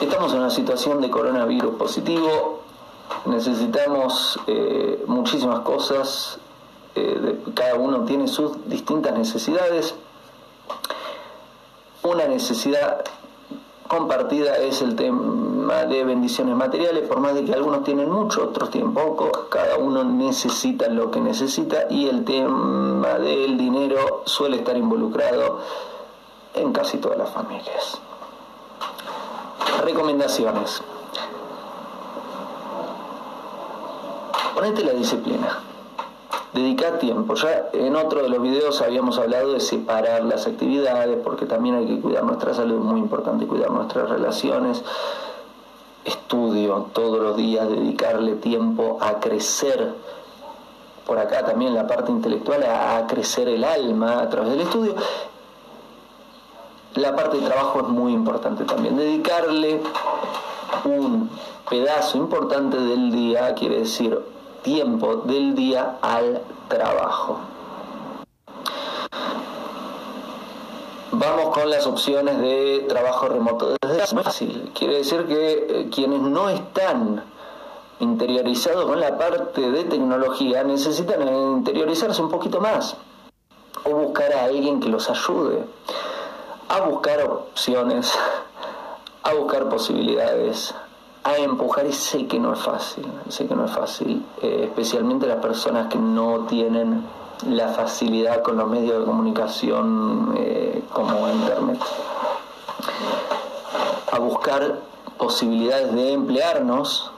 estamos 0.00 0.32
en 0.32 0.40
una 0.40 0.50
situación 0.50 1.00
de 1.00 1.10
coronavirus 1.10 1.74
positivo, 1.76 2.60
necesitamos 3.24 4.38
eh, 4.46 5.02
muchísimas 5.06 5.60
cosas, 5.60 6.38
eh, 6.94 7.38
cada 7.54 7.76
uno 7.76 8.04
tiene 8.04 8.28
sus 8.28 8.68
distintas 8.68 9.16
necesidades. 9.16 9.94
Una 12.02 12.26
necesidad 12.26 13.04
compartida 13.88 14.56
es 14.58 14.82
el 14.82 14.96
tema 14.96 15.84
de 15.84 16.04
bendiciones 16.04 16.54
materiales, 16.54 17.08
por 17.08 17.20
más 17.20 17.34
de 17.34 17.44
que 17.44 17.54
algunos 17.54 17.84
tienen 17.84 18.10
mucho, 18.10 18.44
otros 18.44 18.70
tienen 18.70 18.94
poco, 18.94 19.48
cada 19.48 19.76
uno 19.78 20.04
necesita 20.04 20.88
lo 20.88 21.10
que 21.10 21.20
necesita 21.20 21.86
y 21.90 22.08
el 22.08 22.24
tema 22.24 23.14
del 23.18 23.56
dinero 23.56 24.22
suele 24.26 24.58
estar 24.58 24.76
involucrado 24.76 25.60
en 26.54 26.72
casi 26.72 26.98
todas 26.98 27.18
las 27.18 27.30
familias. 27.30 28.00
Recomendaciones. 29.86 30.82
Ponete 34.54 34.84
la 34.84 34.92
disciplina 34.92 35.60
dedicar 36.56 36.98
tiempo. 36.98 37.34
Ya 37.34 37.68
en 37.72 37.94
otro 37.96 38.22
de 38.22 38.28
los 38.28 38.42
videos 38.42 38.80
habíamos 38.82 39.18
hablado 39.18 39.52
de 39.52 39.60
separar 39.60 40.24
las 40.24 40.46
actividades, 40.46 41.18
porque 41.22 41.46
también 41.46 41.76
hay 41.76 41.86
que 41.86 42.00
cuidar 42.00 42.24
nuestra 42.24 42.54
salud, 42.54 42.78
muy 42.78 42.98
importante 43.00 43.46
cuidar 43.46 43.70
nuestras 43.70 44.08
relaciones. 44.08 44.82
Estudio 46.04 46.88
todos 46.92 47.20
los 47.20 47.36
días, 47.36 47.68
dedicarle 47.68 48.34
tiempo 48.36 48.98
a 49.00 49.20
crecer. 49.20 49.94
Por 51.06 51.18
acá 51.18 51.44
también 51.44 51.74
la 51.74 51.86
parte 51.86 52.10
intelectual, 52.10 52.64
a, 52.64 53.06
crecer 53.06 53.48
el 53.48 53.62
alma 53.62 54.22
a 54.22 54.28
través 54.28 54.50
del 54.50 54.62
estudio. 54.62 54.94
La 56.96 57.14
parte 57.14 57.36
de 57.36 57.46
trabajo 57.46 57.80
es 57.80 57.88
muy 57.88 58.12
importante 58.14 58.64
también. 58.64 58.96
Dedicarle 58.96 59.82
un 60.86 61.28
pedazo 61.68 62.16
importante 62.16 62.78
del 62.78 63.12
día, 63.12 63.54
quiere 63.54 63.80
decir 63.80 64.18
tiempo 64.62 65.16
del 65.16 65.54
día 65.54 65.98
al 66.00 66.40
trabajo. 66.68 67.40
Vamos 71.12 71.54
con 71.54 71.68
las 71.68 71.86
opciones 71.86 72.38
de 72.38 72.86
trabajo 72.88 73.28
remoto. 73.28 73.76
Es 73.82 74.14
fácil. 74.14 74.72
Quiere 74.74 74.96
decir 74.96 75.26
que 75.26 75.66
eh, 75.68 75.88
quienes 75.94 76.22
no 76.22 76.48
están 76.48 77.22
interiorizados 78.00 78.86
con 78.86 79.00
la 79.00 79.18
parte 79.18 79.70
de 79.70 79.84
tecnología 79.84 80.64
necesitan 80.64 81.28
interiorizarse 81.28 82.22
un 82.22 82.30
poquito 82.30 82.58
más 82.60 82.96
o 83.84 83.90
buscar 83.90 84.32
a 84.32 84.44
alguien 84.44 84.80
que 84.80 84.88
los 84.88 85.10
ayude 85.10 85.64
a 86.68 86.80
buscar 86.80 87.22
opciones, 87.22 88.12
a 89.22 89.34
buscar 89.34 89.68
posibilidades, 89.68 90.74
a 91.24 91.36
empujar 91.38 91.86
y 91.86 91.92
sé 91.92 92.26
que 92.26 92.38
no 92.38 92.52
es 92.52 92.60
fácil, 92.60 93.06
sé 93.28 93.46
que 93.46 93.54
no 93.54 93.64
es 93.64 93.72
fácil, 93.72 94.24
eh, 94.42 94.62
especialmente 94.64 95.26
las 95.26 95.38
personas 95.38 95.88
que 95.88 95.98
no 95.98 96.46
tienen 96.46 97.04
la 97.48 97.68
facilidad 97.68 98.42
con 98.42 98.56
los 98.56 98.68
medios 98.68 99.00
de 99.00 99.04
comunicación 99.04 100.34
eh, 100.38 100.82
como 100.92 101.28
Internet. 101.28 101.80
A 104.12 104.18
buscar 104.18 104.80
posibilidades 105.18 105.92
de 105.94 106.12
emplearnos, 106.12 107.10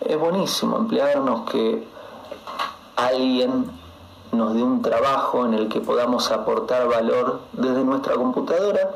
es 0.00 0.18
buenísimo 0.18 0.76
emplearnos 0.76 1.48
que 1.50 1.86
alguien 2.96 3.79
nos 4.32 4.54
dé 4.54 4.62
un 4.62 4.82
trabajo 4.82 5.44
en 5.44 5.54
el 5.54 5.68
que 5.68 5.80
podamos 5.80 6.30
aportar 6.30 6.88
valor 6.88 7.40
desde 7.52 7.84
nuestra 7.84 8.14
computadora 8.14 8.90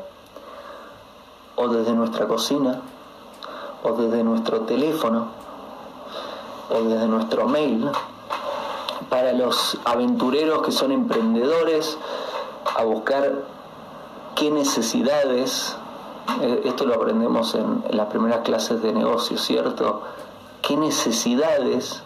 o 1.55 1.67
desde 1.67 1.93
nuestra 1.93 2.27
cocina 2.27 2.81
o 3.83 3.93
desde 3.93 4.23
nuestro 4.23 4.61
teléfono 4.61 5.27
o 6.69 6.83
desde 6.83 7.07
nuestro 7.07 7.47
mail. 7.47 7.89
Para 9.09 9.33
los 9.33 9.77
aventureros 9.85 10.61
que 10.63 10.71
son 10.71 10.91
emprendedores, 10.91 11.97
a 12.75 12.83
buscar 12.83 13.33
qué 14.35 14.51
necesidades, 14.51 15.75
eh, 16.41 16.61
esto 16.65 16.85
lo 16.85 16.95
aprendemos 16.95 17.55
en, 17.55 17.83
las 17.91 18.07
primeras 18.07 18.39
clases 18.39 18.81
de 18.81 18.91
negocio, 18.91 19.37
¿cierto? 19.37 20.01
¿Qué 20.61 20.75
necesidades, 20.75 22.03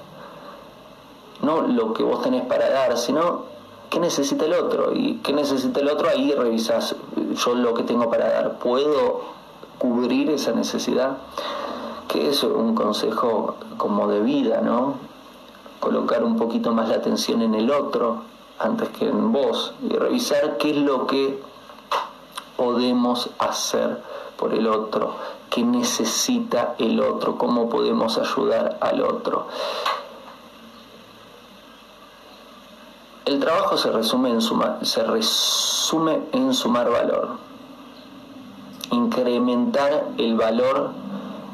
no 1.42 1.62
lo 1.62 1.94
que 1.94 2.04
vos 2.04 2.22
tenés 2.22 2.46
para 2.46 2.70
dar, 2.70 2.98
sino 2.98 3.44
qué 3.90 4.00
necesita 4.00 4.46
el 4.46 4.54
otro? 4.54 4.94
Y 4.94 5.16
qué 5.24 5.34
necesita 5.34 5.80
el 5.80 5.90
otro, 5.90 6.10
ahí 6.10 6.34
revisás 6.34 6.96
yo 7.34 7.56
lo 7.56 7.74
que 7.74 7.84
tengo 7.84 8.10
para 8.10 8.30
dar. 8.30 8.60
¿Puedo 8.60 9.22
cubrir 9.78 10.30
esa 10.30 10.52
necesidad? 10.52 11.18
que 12.10 12.28
es 12.28 12.44
un 12.44 12.74
consejo 12.74 13.56
como 13.78 14.08
de 14.08 14.20
vida, 14.20 14.62
¿no? 14.62 14.96
Colocar 15.80 16.24
un 16.24 16.38
poquito 16.38 16.74
más 16.74 16.90
la 16.90 16.96
atención 16.96 17.44
en 17.44 17.54
el 17.54 17.72
otro 17.72 18.24
antes 18.58 18.90
que 18.90 19.08
en 19.08 19.32
vos 19.32 19.74
y 19.88 19.96
revisar 19.96 20.58
qué 20.58 20.72
es 20.72 20.78
lo 20.78 21.06
que 21.06 21.40
podemos 22.58 23.30
hacer 23.38 24.02
por 24.38 24.54
el 24.54 24.68
otro, 24.68 25.14
qué 25.52 25.64
necesita 25.64 26.74
el 26.80 27.00
otro, 27.00 27.38
cómo 27.38 27.70
podemos 27.70 28.18
ayudar 28.18 28.78
al 28.82 29.04
otro. 29.04 29.46
El 33.30 33.40
trabajo 33.40 33.78
se 33.78 33.92
resume 33.92 34.32
en 34.32 34.42
sumar, 34.42 34.80
se 34.82 35.04
resume 35.04 36.20
en 36.32 36.52
sumar 36.52 36.90
valor, 36.90 37.38
incrementar 38.90 40.08
el 40.18 40.36
valor 40.36 40.90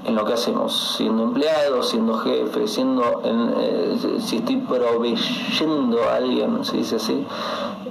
en 0.05 0.15
lo 0.15 0.23
que 0.23 0.31
hacemos, 0.31 0.95
siendo 0.95 1.23
empleado, 1.23 1.83
siendo 1.83 2.17
jefe, 2.19 2.69
siendo 2.69 3.21
eh, 3.25 4.19
si 4.21 4.37
estoy 4.37 4.55
proveyendo 4.55 6.01
a 6.05 6.15
alguien, 6.15 6.63
se 6.63 6.77
dice 6.77 6.95
así, 6.95 7.27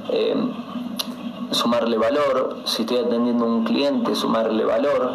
eh, 0.08 0.34
sumarle 1.50 1.98
valor, 1.98 2.56
si 2.64 2.84
estoy 2.84 2.96
atendiendo 2.96 3.44
a 3.44 3.48
un 3.48 3.64
cliente, 3.64 4.14
sumarle 4.14 4.64
valor. 4.64 5.12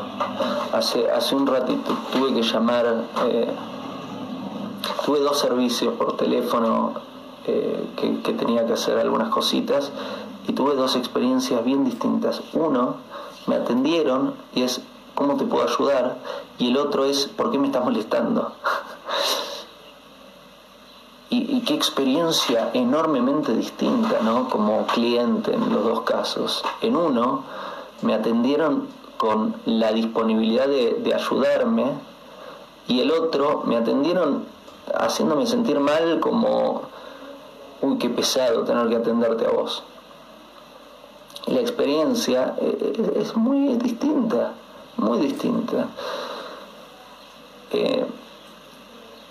Hace, 0.73 1.09
hace 1.09 1.35
un 1.35 1.47
ratito 1.47 1.97
tuve 2.13 2.35
que 2.35 2.43
llamar, 2.43 2.85
eh, 3.29 3.51
tuve 5.03 5.21
dos 5.21 5.39
servicios 5.39 5.95
por 5.95 6.17
teléfono 6.17 7.08
que, 7.95 8.33
tenía 8.33 8.65
que 8.65 8.73
hacer 8.73 8.97
algunas 8.97 9.29
cositas 9.29 9.91
y 10.47 10.53
tuve 10.53 10.75
dos 10.75 10.95
experiencias 10.95 11.63
bien 11.63 11.85
distintas. 11.85 12.41
Uno, 12.53 12.97
me 13.47 13.55
atendieron 13.55 14.33
y 14.53 14.63
es 14.63 14.81
¿cómo 15.15 15.37
te 15.37 15.45
puedo 15.45 15.67
ayudar? 15.67 16.17
Y 16.57 16.69
el 16.69 16.77
otro 16.77 17.05
es, 17.05 17.27
¿por 17.27 17.51
qué 17.51 17.59
me 17.59 17.67
estás 17.67 17.83
molestando? 17.83 18.53
y, 21.29 21.61
qué 21.61 21.73
experiencia 21.73 22.69
enormemente 22.73 23.53
distinta, 23.53 24.19
¿no? 24.21 24.49
Como 24.49 24.85
cliente 24.87 25.53
en 25.53 25.73
los 25.73 25.83
dos 25.83 26.01
casos. 26.01 26.63
En 26.81 26.95
uno, 26.95 27.43
me 28.01 28.13
atendieron 28.13 28.87
con 29.17 29.55
la 29.65 29.91
disponibilidad 29.91 30.67
de 30.67 31.13
ayudarme 31.13 31.85
y 32.87 33.01
el 33.01 33.11
otro 33.11 33.63
me 33.65 33.77
atendieron 33.77 34.45
haciéndome 34.97 35.45
sentir 35.45 35.79
mal 35.79 36.19
como, 36.19 36.83
uy, 37.81 37.97
qué 37.97 38.09
pesado 38.09 38.63
tener 38.63 38.87
que 38.89 38.95
atenderte 38.97 39.45
a 39.45 39.49
vos. 39.49 39.83
La 41.47 41.61
experiencia 41.61 42.55
eh, 42.59 42.77
eh, 42.81 43.21
es 43.21 43.35
muy 43.35 43.75
distinta 43.77 44.53
muy 44.97 45.19
distinta. 45.19 45.87
Eh, 47.71 48.05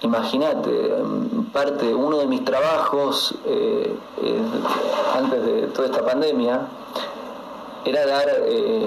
Imagínate, 0.00 0.94
parte, 1.52 1.92
uno 1.92 2.18
de 2.18 2.26
mis 2.28 2.44
trabajos 2.44 3.34
antes 5.12 5.44
de 5.44 5.62
toda 5.74 5.88
esta 5.88 6.06
pandemia 6.06 6.60
era 7.84 8.06
dar 8.06 8.28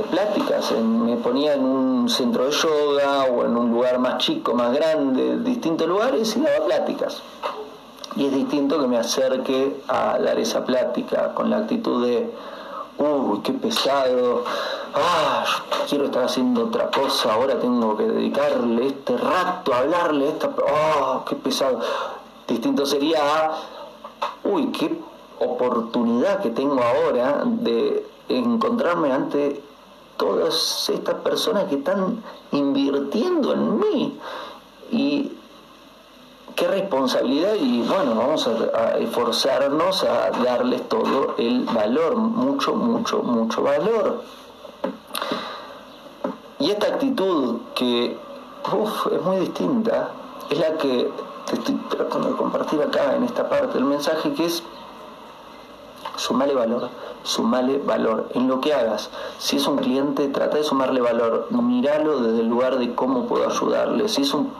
pláticas. 0.10 0.72
me 0.72 1.18
ponía 1.18 1.56
en 1.56 1.66
un 1.66 2.10
centro 2.10 2.46
de 2.46 2.52
yoga 2.52 3.26
o 3.26 3.44
en 3.44 3.58
un 3.58 3.72
lugar 3.72 4.00
más 4.00 4.20
chico, 4.20 4.54
más 4.54 4.74
grande, 4.74 5.40
distintos 5.40 5.86
lugares 5.86 6.34
y 6.38 6.40
daba 6.40 6.66
pláticas. 6.66 7.22
Y 8.16 8.26
es 8.26 8.34
distinto 8.34 8.80
que 8.80 8.88
me 8.88 8.98
acerque 8.98 9.82
a 9.88 10.18
dar 10.20 10.38
esa 10.38 10.66
plática 10.66 11.34
con 11.34 11.50
la 11.50 11.60
actitud 11.60 12.06
de, 12.06 12.30
uy, 12.98 13.40
qué 13.42 13.54
pesado, 13.54 14.44
ah, 14.94 15.46
quiero 15.88 16.06
estar 16.06 16.26
haciendo 16.26 16.66
otra 16.66 16.92
cosa, 16.92 17.34
ahora 17.34 17.60
tengo 17.60 17.96
que 17.96 18.04
dedicarle 18.04 18.88
este 18.88 19.18
rato 19.18 19.74
a 19.74 19.80
hablarle, 19.80 20.30
esta, 20.30 20.52
ah, 20.68 21.24
qué 21.28 21.36
pesado. 21.36 21.80
Distinto 22.48 22.86
sería, 22.86 23.52
uy, 24.44 24.68
qué 24.74 25.00
oportunidad 25.40 26.42
que 26.42 26.50
tengo 26.50 26.82
ahora 26.84 27.44
de 27.46 28.06
encontrarme 28.28 29.12
ante 29.12 29.62
todas 30.18 30.90
estas 30.90 31.16
personas 31.16 31.66
que 31.66 31.76
están 31.76 32.22
invirtiendo 32.52 33.54
en 33.54 33.80
mí. 33.80 34.20
Y 34.92 35.32
qué 36.56 36.68
responsabilidad 36.68 37.56
y 37.56 37.82
bueno, 37.82 38.16
vamos 38.16 38.48
a, 38.48 38.98
esforzarnos 38.98 40.04
a 40.04 40.32
darles 40.44 40.88
todo 40.90 41.36
el 41.38 41.66
valor, 41.66 42.16
mucho, 42.16 42.74
mucho, 42.76 43.22
mucho 43.24 43.64
valor. 43.64 44.22
Y 46.60 46.70
esta 46.72 46.88
actitud 46.88 47.60
que 47.76 48.18
es 48.66 49.22
muy 49.24 49.38
distinta, 49.38 50.12
es 50.50 50.60
la 50.60 50.78
que 50.78 51.12
te 51.46 51.56
estoy 51.56 51.76
tratando 51.90 52.30
de 52.30 52.36
compartir 52.36 52.82
acá 52.82 53.16
en 53.16 53.24
esta 53.24 53.50
parte 53.50 53.74
del 53.74 53.86
mensaje, 53.86 54.34
que 54.34 54.46
es 54.46 54.64
sumarle 56.16 56.54
valor, 56.54 56.90
sumarle 57.24 57.80
valor 57.80 58.30
en 58.34 58.48
lo 58.48 58.62
que 58.62 58.74
hagas. 58.74 59.10
Si 59.40 59.58
es 59.58 59.68
un 59.68 59.78
cliente, 59.78 60.28
trata 60.28 60.58
de 60.58 60.64
sumarle 60.64 61.02
valor, 61.02 61.48
míralo 61.50 62.20
desde 62.20 62.42
el 62.42 62.48
lugar 62.48 62.78
de 62.78 62.94
cómo 62.94 63.26
puedo 63.26 63.48
ayudarle. 63.48 64.08
Si 64.08 64.22
es 64.22 64.34
un 64.34 64.52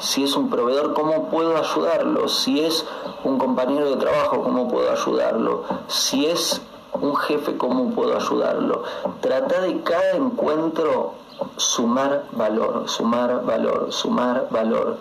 si 0.00 0.24
es 0.24 0.34
un 0.34 0.48
proveedor, 0.48 0.94
cómo 0.94 1.28
puedo 1.28 1.56
ayudarlo, 1.56 2.26
si 2.28 2.60
es 2.60 2.86
un 3.22 3.38
compañero 3.38 3.90
de 3.90 3.96
trabajo, 3.96 4.42
cómo 4.42 4.68
puedo 4.68 4.90
ayudarlo, 4.90 5.64
si 5.88 6.26
es 6.26 6.62
un 6.94 7.14
jefe, 7.16 7.56
cómo 7.56 7.90
puedo 7.90 8.16
ayudarlo. 8.16 8.82
Trata 9.20 9.60
de 9.60 9.80
cada 9.82 10.12
encuentro 10.12 11.12
sumar 11.56 12.24
valor, 12.32 12.88
sumar 12.88 13.44
valor, 13.44 13.92
sumar 13.92 14.48
valor. 14.50 14.96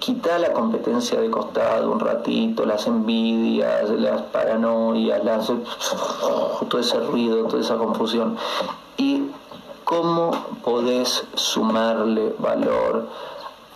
Quita 0.00 0.38
la 0.38 0.52
competencia 0.52 1.20
de 1.20 1.30
costado 1.30 1.92
un 1.92 2.00
ratito, 2.00 2.64
las 2.64 2.86
envidias, 2.86 3.90
las 3.90 4.22
paranoias, 4.22 5.22
las, 5.24 5.46
todo 6.68 6.80
ese 6.80 6.98
ruido, 7.00 7.44
toda 7.46 7.60
esa 7.60 7.76
confusión. 7.76 8.36
Y 8.96 9.24
cómo 9.84 10.30
podés 10.64 11.24
sumarle 11.34 12.34
valor 12.38 13.08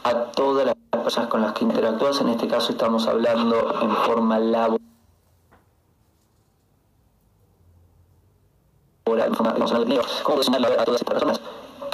a 0.05 0.27
todas 0.33 0.67
las 0.67 0.77
personas 1.03 1.29
con 1.31 1.43
las 1.43 1.53
que 1.55 1.64
interactúas. 1.64 2.21
En 2.21 2.29
este 2.29 2.47
caso 2.47 2.73
estamos 2.73 3.07
hablando 3.07 3.81
en 3.83 3.90
forma 3.97 4.38
laboral. 4.38 4.81
¿Cómo 9.05 10.37
puedes 10.37 10.47
sumarle 10.47 10.67
a 10.67 10.85
todas 10.85 11.01
estas 11.01 11.14
personas 11.14 11.40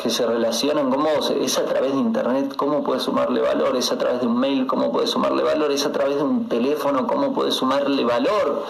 que 0.03 0.11
se 0.11 0.27
relacionan 0.27 0.91
vos? 0.91 1.31
Es 1.31 1.59
a 1.59 1.65
través 1.65 1.93
de 1.93 1.99
internet, 1.99 2.55
¿cómo 2.57 2.83
puedes 2.83 3.03
sumarle 3.05 3.41
valor? 3.41 3.77
Es 3.77 3.93
a 3.93 3.99
través 3.99 4.21
de 4.21 4.27
un 4.27 4.39
mail, 4.39 4.67
¿cómo 4.67 4.91
puedes 4.91 5.11
sumarle 5.11 5.43
valor? 5.43 5.71
Es 5.71 5.87
a 5.87 5.93
través 5.93 6.17
de 6.17 6.23
un 6.23 6.49
teléfono, 6.49 7.07
¿cómo 7.07 7.33
puedes 7.33 7.55
sumarle 7.55 8.05
valor? 8.05 8.65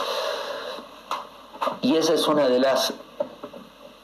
Y 1.83 1.97
esa 1.97 2.15
es 2.15 2.29
una 2.29 2.49
de 2.49 2.59
las 2.59 2.93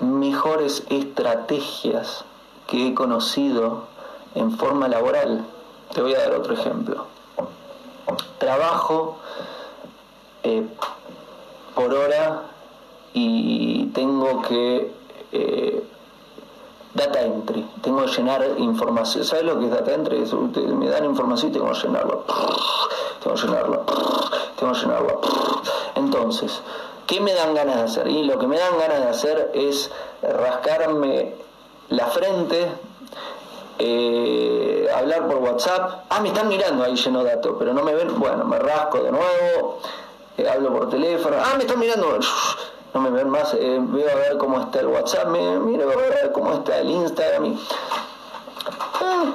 mejores 0.01 0.85
estrategias 0.89 2.25
que 2.67 2.89
he 2.89 2.95
conocido 2.95 3.85
en 4.37 4.57
forma 4.57 4.87
laboral. 4.89 5.45
Te 5.93 6.01
voy 6.01 6.15
a 6.15 6.21
dar 6.21 6.35
otro 6.35 6.55
ejemplo. 6.55 7.07
Trabajo 8.39 9.19
eh, 10.43 10.63
por 11.75 11.93
hora 11.93 12.43
y 13.13 13.87
tengo 13.87 14.43
que 14.43 14.93
eh, 15.33 15.83
data 16.95 17.23
entry, 17.23 17.67
tengo 17.83 18.05
que 18.05 18.13
llenar 18.13 18.47
información. 18.59 19.25
¿Sabes 19.25 19.45
lo 19.45 19.59
que 19.59 19.67
es 19.67 19.71
data 19.71 19.93
entry? 19.93 20.25
Me 20.75 20.89
dan 20.89 21.05
información 21.05 21.51
y 21.51 21.55
tengo 21.55 21.73
que 21.73 21.81
llenarlo. 21.81 22.25
Tengo 23.23 23.37
que 23.37 23.43
llenarlo. 23.43 23.85
Tengo 24.59 24.73
que 24.73 24.79
llenarlo. 24.81 25.21
Entonces, 25.95 26.61
¿qué 27.07 27.21
me 27.21 27.35
dan 27.35 27.55
ganas 27.55 27.77
de 27.77 27.83
hacer? 27.83 28.09
Y 28.09 28.25
lo 28.25 28.39
que 28.39 28.47
me 28.47 28.59
dan 28.59 28.79
ganas 28.79 29.01
de 29.01 29.09
hacer 29.09 29.51
es 29.55 29.91
rascarme 30.23 31.35
la 31.89 32.07
frente, 32.07 32.69
eh, 33.79 34.89
hablar 34.95 35.27
por 35.27 35.37
WhatsApp. 35.37 36.05
Ah, 36.09 36.21
me 36.21 36.29
están 36.29 36.49
mirando 36.49 36.85
ahí 36.85 36.97
lleno 36.97 37.23
datos, 37.25 37.57
pero 37.59 37.75
no 37.75 37.83
me 37.83 37.95
ven. 37.95 38.19
Bueno, 38.19 38.45
me 38.45 38.59
rasco 38.59 38.99
de 38.99 39.11
nuevo, 39.11 39.81
eh, 40.37 40.49
hablo 40.49 40.73
por 40.73 40.89
teléfono. 40.89 41.37
Ah, 41.39 41.55
me 41.57 41.65
están 41.65 41.79
mirando. 41.79 42.19
No 42.95 43.03
me 43.03 43.11
ven 43.11 43.29
más, 43.29 43.53
eh, 43.53 43.79
veo 43.79 44.11
a 44.11 44.15
ver 44.15 44.39
cómo 44.39 44.59
está 44.59 44.81
el 44.81 44.87
WhatsApp, 44.87 45.27
me, 45.27 45.59
miro 45.59 45.91
a 45.91 45.97
ver 45.97 46.33
cómo 46.33 46.55
está 46.55 46.79
el 46.79 46.89
Instagram. 46.89 47.55
Ah, 48.95 49.35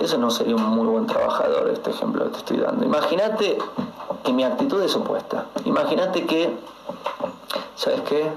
eso 0.00 0.18
no 0.18 0.32
sería 0.32 0.56
un 0.56 0.64
muy 0.64 0.88
buen 0.88 1.06
trabajador, 1.06 1.70
este 1.70 1.90
ejemplo 1.90 2.24
que 2.24 2.30
te 2.30 2.38
estoy 2.38 2.56
dando. 2.56 2.84
Imagínate 2.84 3.56
que 4.24 4.32
mi 4.32 4.42
actitud 4.42 4.82
es 4.82 4.96
opuesta. 4.96 5.46
Imagínate 5.64 6.26
que, 6.26 6.56
¿sabes 7.76 8.00
qué? 8.00 8.32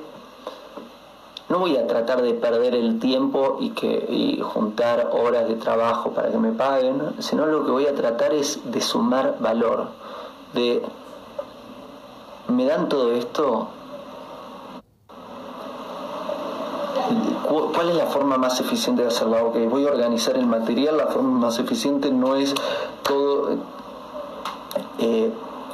No 1.52 1.60
voy 1.60 1.76
a 1.76 1.86
tratar 1.86 2.22
de 2.22 2.34
perder 2.34 2.76
el 2.76 2.98
tiempo 3.00 3.58
y, 3.60 3.72
que, 3.72 4.40
juntar 4.42 5.10
horas 5.12 5.50
de 5.50 5.56
trabajo 5.56 6.12
para 6.12 6.32
que 6.32 6.38
me 6.38 6.54
paguen, 6.54 7.02
sino 7.20 7.46
lo 7.46 7.66
que 7.66 7.72
voy 7.72 7.88
a 7.88 7.94
tratar 7.94 8.34
es 8.34 8.72
de 8.72 8.80
sumar 8.80 9.36
valor, 9.42 9.88
de 10.54 10.82
me 12.48 12.64
dan 12.64 12.88
todo 12.88 13.12
esto, 13.12 13.68
¿Cuál 17.74 17.90
es 17.90 17.96
la 17.96 18.06
forma 18.06 18.38
más 18.38 18.62
eficiente 18.62 19.02
de 19.02 19.10
hacerlo? 19.10 19.48
Ok, 19.48 19.58
voy 19.70 19.86
a 19.86 19.90
organizar 19.90 20.38
el 20.38 20.46
material, 20.46 20.96
la 20.96 21.08
forma 21.08 21.38
más 21.38 21.60
eficiente 21.60 22.10
no 22.12 22.36
es 22.36 22.54
todo 23.04 23.58
eh, 25.00 25.32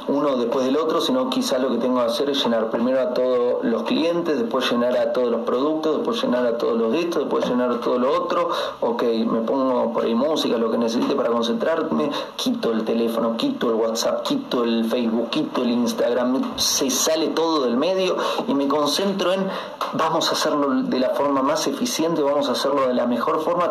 uno 0.08 0.36
después 0.36 0.64
del 0.64 0.76
otro, 0.76 1.00
sino 1.00 1.28
quizá 1.30 1.58
lo 1.58 1.70
que 1.70 1.78
tengo 1.78 2.00
que 2.00 2.06
hacer 2.06 2.30
es 2.30 2.42
llenar 2.42 2.70
primero 2.70 3.00
a 3.00 3.14
todos 3.14 3.64
los 3.64 3.82
clientes, 3.84 4.38
después 4.38 4.70
llenar 4.70 4.96
a 4.96 5.12
todos 5.12 5.30
los 5.30 5.42
productos, 5.42 5.98
después 5.98 6.22
llenar 6.22 6.46
a 6.46 6.58
todos 6.58 6.78
los 6.78 6.92
de 6.92 7.00
estos, 7.00 7.22
después 7.22 7.46
llenar 7.46 7.70
a 7.70 7.80
todo 7.80 7.98
lo 7.98 8.10
otro, 8.12 8.48
ok, 8.80 9.02
me 9.02 9.40
pongo 9.40 9.92
por 9.92 10.04
ahí 10.04 10.14
música, 10.14 10.56
lo 10.56 10.70
que 10.70 10.78
necesite 10.78 11.14
para 11.14 11.30
concentrarme, 11.30 12.10
quito 12.36 12.72
el 12.72 12.84
teléfono, 12.84 13.36
quito 13.36 13.68
el 13.68 13.74
WhatsApp, 13.74 14.22
quito 14.22 14.64
el 14.64 14.84
Facebook, 14.86 15.30
quito 15.30 15.62
el 15.62 15.70
Instagram, 15.70 16.56
se 16.56 16.90
sale 16.90 17.28
todo 17.28 17.64
del 17.64 17.76
medio 17.76 18.16
y 18.46 18.54
me 18.54 18.66
concentro 18.66 19.32
en 19.32 19.46
vamos 19.92 20.28
a 20.30 20.32
hacerlo 20.32 20.82
de 20.82 21.00
la 21.00 21.10
forma 21.10 21.42
más 21.42 21.66
eficiente, 21.66 22.22
vamos 22.22 22.48
a 22.48 22.52
hacerlo 22.52 22.86
de 22.88 22.94
la 22.94 23.06
mejor 23.06 23.40
forma. 23.40 23.70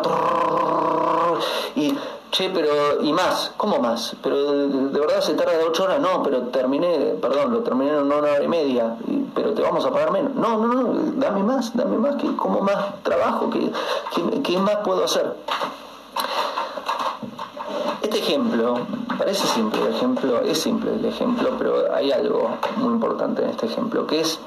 Y 1.74 1.94
Che, 2.30 2.50
pero, 2.50 3.02
y 3.02 3.10
más, 3.12 3.52
¿cómo 3.56 3.78
más? 3.78 4.14
Pero 4.22 4.68
de, 4.68 5.00
verdad 5.00 5.20
se 5.22 5.32
tarda 5.32 5.56
de 5.56 5.64
ocho 5.64 5.84
horas, 5.84 5.98
no, 5.98 6.22
pero 6.22 6.42
terminé, 6.48 7.16
perdón, 7.20 7.52
lo 7.52 7.60
terminé 7.60 7.92
en 7.92 8.02
una 8.02 8.16
hora 8.16 8.42
y 8.42 8.48
media, 8.48 8.96
pero 9.34 9.54
te 9.54 9.62
vamos 9.62 9.84
a 9.86 9.90
pagar 9.90 10.12
menos. 10.12 10.34
No, 10.34 10.58
no, 10.58 10.74
no, 10.74 10.94
dame 11.14 11.42
más, 11.42 11.74
dame 11.74 11.96
más, 11.96 12.16
que 12.16 12.36
¿cómo 12.36 12.60
más 12.60 13.02
trabajo? 13.02 13.48
¿Qué, 13.48 13.72
qué, 14.42 14.58
más 14.58 14.76
puedo 14.84 15.04
hacer? 15.04 15.34
Este 18.02 18.18
ejemplo, 18.18 18.74
parece 19.16 19.46
simple 19.46 19.80
el 19.80 19.94
ejemplo, 19.94 20.40
es 20.42 20.60
simple 20.60 20.94
el 20.94 21.04
ejemplo, 21.06 21.52
pero 21.58 21.94
hay 21.94 22.12
algo 22.12 22.50
muy 22.76 22.92
importante 22.92 23.42
en 23.42 23.50
este 23.50 23.66
ejemplo, 23.66 24.06
que 24.06 24.20
es, 24.20 24.38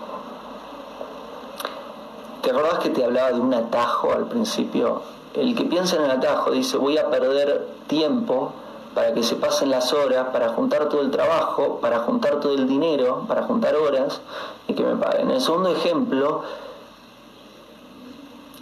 ¿te 2.44 2.52
acordás 2.52 2.78
que 2.78 2.90
te 2.90 3.04
hablaba 3.04 3.32
de 3.32 3.40
un 3.40 3.54
atajo 3.56 4.12
al 4.14 4.28
principio? 4.28 5.02
El 5.34 5.56
que 5.56 5.64
piensa 5.64 5.96
en 5.96 6.04
el 6.04 6.12
atajo 6.12 6.52
dice 6.52 6.78
voy 6.78 6.98
a 6.98 7.10
perder 7.10 7.68
tiempo 7.88 8.54
para 8.94 9.14
que 9.14 9.24
se 9.24 9.36
pasen 9.36 9.70
las 9.70 9.94
horas, 9.94 10.28
para 10.34 10.50
juntar 10.50 10.90
todo 10.90 11.02
el 11.02 11.12
trabajo, 11.12 11.80
para 11.82 12.00
juntar 12.00 12.42
todo 12.42 12.54
el 12.54 12.68
dinero, 12.68 13.24
para 13.28 13.44
juntar 13.44 13.76
horas 13.76 14.20
y 14.68 14.74
que 14.74 14.84
me 14.84 14.96
paguen. 14.96 15.32
El 15.32 15.40
segundo 15.40 15.70
ejemplo, 15.70 16.44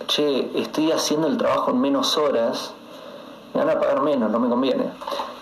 che, 0.06 0.52
estoy 0.54 0.92
haciendo 0.92 1.28
el 1.28 1.38
trabajo 1.38 1.72
en 1.72 1.82
menos 1.82 2.16
horas, 2.16 2.74
me 3.56 3.66
van 3.66 3.76
a 3.76 3.80
pagar 3.80 4.02
menos, 4.04 4.30
no 4.30 4.40
me 4.40 4.50
conviene. 4.50 4.92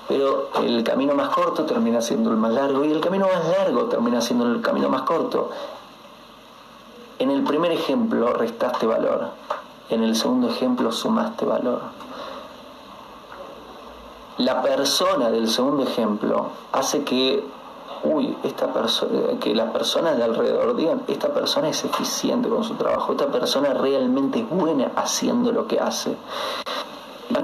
Pero 0.08 0.52
el 0.64 0.86
camino 0.86 1.14
más 1.16 1.36
corto 1.36 1.66
termina 1.66 2.02
siendo 2.02 2.32
el 2.32 2.38
más 2.38 2.54
largo 2.54 2.86
y 2.86 2.92
el 2.94 3.02
camino 3.02 3.28
más 3.28 3.46
largo 3.58 3.88
termina 3.88 4.22
siendo 4.22 4.46
el 4.46 4.62
camino 4.62 4.88
más 4.88 5.02
corto. 5.02 5.50
En 7.20 7.30
el 7.30 7.44
primer 7.44 7.74
ejemplo 7.74 8.32
restaste 8.32 8.86
valor 8.86 9.32
en 9.90 10.04
el 10.04 10.16
segundo 10.16 10.50
ejemplo 10.50 10.92
sumaste 10.92 11.46
valor. 11.46 11.82
La 14.38 14.62
persona 14.62 15.32
del 15.32 15.50
segundo 15.50 15.84
ejemplo 15.84 16.52
hace 16.72 17.04
que, 17.04 17.44
uy, 18.04 18.38
esta 18.44 18.72
persona, 18.72 19.40
que 19.40 19.56
las 19.56 19.72
personas 19.72 20.18
de 20.18 20.24
alrededor 20.24 20.76
digan, 20.76 21.02
esta 21.08 21.30
persona 21.30 21.70
es 21.70 21.84
eficiente 21.84 22.48
con 22.48 22.64
su 22.64 22.76
trabajo, 22.76 23.14
esta 23.14 23.28
persona 23.28 23.74
realmente 23.74 24.40
es 24.40 24.50
buena 24.50 24.92
haciendo 24.96 25.52
lo 25.52 25.68
que 25.68 25.80
hace. 25.80 26.16
La 27.30 27.42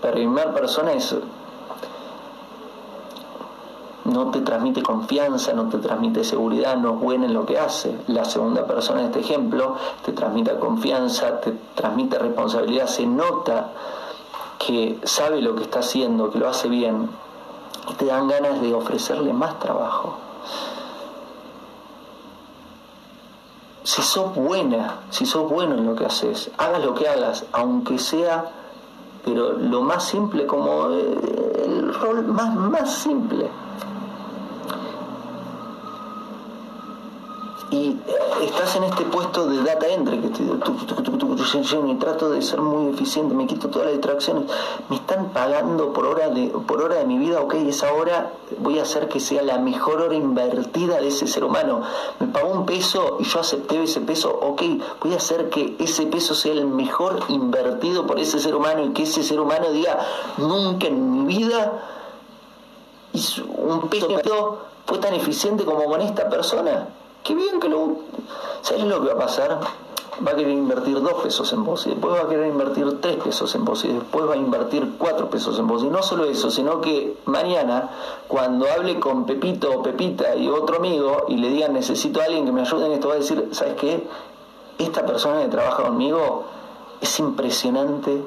primera 0.00 0.54
persona 0.54 0.92
es 0.92 1.14
no 4.04 4.30
te 4.30 4.40
transmite 4.40 4.82
confianza, 4.82 5.52
no 5.52 5.68
te 5.68 5.78
transmite 5.78 6.24
seguridad, 6.24 6.76
no 6.76 6.94
es 6.94 7.00
buena 7.00 7.26
en 7.26 7.34
lo 7.34 7.44
que 7.44 7.58
hace. 7.58 7.96
La 8.06 8.24
segunda 8.24 8.66
persona 8.66 9.00
en 9.00 9.06
este 9.06 9.20
ejemplo 9.20 9.76
te 10.04 10.12
transmite 10.12 10.58
confianza, 10.58 11.40
te 11.40 11.52
transmite 11.74 12.18
responsabilidad, 12.18 12.86
se 12.86 13.06
nota 13.06 13.70
que 14.58 14.98
sabe 15.04 15.42
lo 15.42 15.54
que 15.54 15.62
está 15.62 15.80
haciendo, 15.80 16.30
que 16.30 16.38
lo 16.38 16.48
hace 16.48 16.68
bien, 16.68 17.08
y 17.88 17.94
te 17.94 18.06
dan 18.06 18.28
ganas 18.28 18.60
de 18.60 18.74
ofrecerle 18.74 19.32
más 19.32 19.58
trabajo. 19.58 20.16
Si 23.82 24.02
sos 24.02 24.34
buena, 24.34 25.00
si 25.10 25.26
sos 25.26 25.50
bueno 25.50 25.74
en 25.74 25.86
lo 25.86 25.96
que 25.96 26.06
haces, 26.06 26.50
hagas 26.58 26.84
lo 26.84 26.94
que 26.94 27.08
hagas, 27.08 27.44
aunque 27.52 27.98
sea, 27.98 28.44
pero 29.24 29.52
lo 29.52 29.82
más 29.82 30.04
simple, 30.04 30.46
como 30.46 30.86
el 30.86 31.92
rol 31.94 32.24
más, 32.24 32.54
más 32.54 32.94
simple 32.94 33.50
y 37.70 37.96
estás 38.42 38.76
en 38.76 38.84
este 38.84 39.04
puesto 39.04 39.46
de 39.46 39.62
data 39.62 39.86
entry 39.86 40.18
que 40.18 40.26
estoy 40.26 40.46
y 41.88 41.94
trato 41.96 42.30
de 42.30 42.42
ser 42.42 42.60
muy 42.60 42.92
eficiente, 42.92 43.34
me 43.34 43.46
quito 43.46 43.68
todas 43.68 43.86
las 43.86 43.96
distracciones, 43.96 44.44
me 44.88 44.96
están 44.96 45.30
pagando 45.30 45.92
por 45.92 46.06
hora 46.06 46.28
de 46.28 46.48
por 46.48 46.82
hora 46.82 46.96
de 46.96 47.04
mi 47.04 47.18
vida, 47.18 47.40
ok, 47.40 47.54
esa 47.54 47.92
hora 47.92 48.32
voy 48.58 48.78
a 48.78 48.82
hacer 48.82 49.08
que 49.08 49.20
sea 49.20 49.42
la 49.42 49.58
mejor 49.58 50.00
hora 50.00 50.14
invertida 50.14 51.00
de 51.00 51.08
ese 51.08 51.26
ser 51.26 51.44
humano. 51.44 51.82
Me 52.18 52.26
pagó 52.28 52.50
un 52.50 52.66
peso 52.66 53.18
y 53.20 53.24
yo 53.24 53.40
acepté 53.40 53.82
ese 53.82 54.00
peso, 54.00 54.30
ok, 54.30 54.62
voy 55.02 55.14
a 55.14 55.16
hacer 55.16 55.50
que 55.50 55.76
ese 55.78 56.06
peso 56.06 56.34
sea 56.34 56.52
el 56.52 56.66
mejor 56.66 57.20
invertido 57.28 58.06
por 58.06 58.18
ese 58.18 58.38
ser 58.38 58.54
humano 58.54 58.84
y 58.84 58.92
que 58.92 59.04
ese 59.04 59.22
ser 59.22 59.40
humano 59.40 59.70
diga, 59.70 59.98
nunca 60.38 60.86
en 60.86 61.26
mi 61.26 61.36
vida 61.36 61.82
hizo 63.12 63.44
un 63.44 63.88
peso 63.88 64.08
fue 64.86 64.98
tan 64.98 65.14
eficiente 65.14 65.64
como 65.64 65.84
con 65.84 66.00
esta 66.00 66.28
persona 66.28 66.88
qué 67.24 67.34
bien 67.34 67.60
que 67.60 67.68
lo... 67.68 67.96
¿Sabes 68.62 68.84
lo 68.84 69.00
que 69.00 69.08
va 69.08 69.14
a 69.14 69.26
pasar? 69.26 69.60
Va 70.26 70.32
a 70.32 70.36
querer 70.36 70.52
invertir 70.52 71.00
dos 71.00 71.22
pesos 71.22 71.50
en 71.52 71.64
vos 71.64 71.86
y 71.86 71.90
después 71.90 72.14
va 72.14 72.20
a 72.20 72.28
querer 72.28 72.48
invertir 72.48 73.00
tres 73.00 73.16
pesos 73.16 73.54
en 73.54 73.64
vos 73.64 73.84
y 73.84 73.88
después 73.88 74.28
va 74.28 74.34
a 74.34 74.36
invertir 74.36 74.96
cuatro 74.98 75.30
pesos 75.30 75.58
en 75.58 75.66
vos. 75.66 75.82
Y 75.82 75.86
no 75.86 76.02
solo 76.02 76.24
eso, 76.26 76.50
sino 76.50 76.80
que 76.80 77.16
mañana, 77.24 77.90
cuando 78.28 78.66
hable 78.70 79.00
con 79.00 79.24
Pepito 79.24 79.70
o 79.72 79.82
Pepita 79.82 80.36
y 80.36 80.48
otro 80.48 80.76
amigo 80.76 81.24
y 81.28 81.36
le 81.36 81.48
digan 81.48 81.72
necesito 81.72 82.20
a 82.20 82.24
alguien 82.24 82.44
que 82.44 82.52
me 82.52 82.60
ayude 82.60 82.86
en 82.86 82.92
esto, 82.92 83.08
va 83.08 83.14
a 83.14 83.18
decir, 83.18 83.48
¿sabes 83.52 83.74
qué? 83.74 84.06
Esta 84.78 85.06
persona 85.06 85.40
que 85.42 85.48
trabaja 85.48 85.84
conmigo 85.84 86.44
es 87.00 87.18
impresionante 87.18 88.22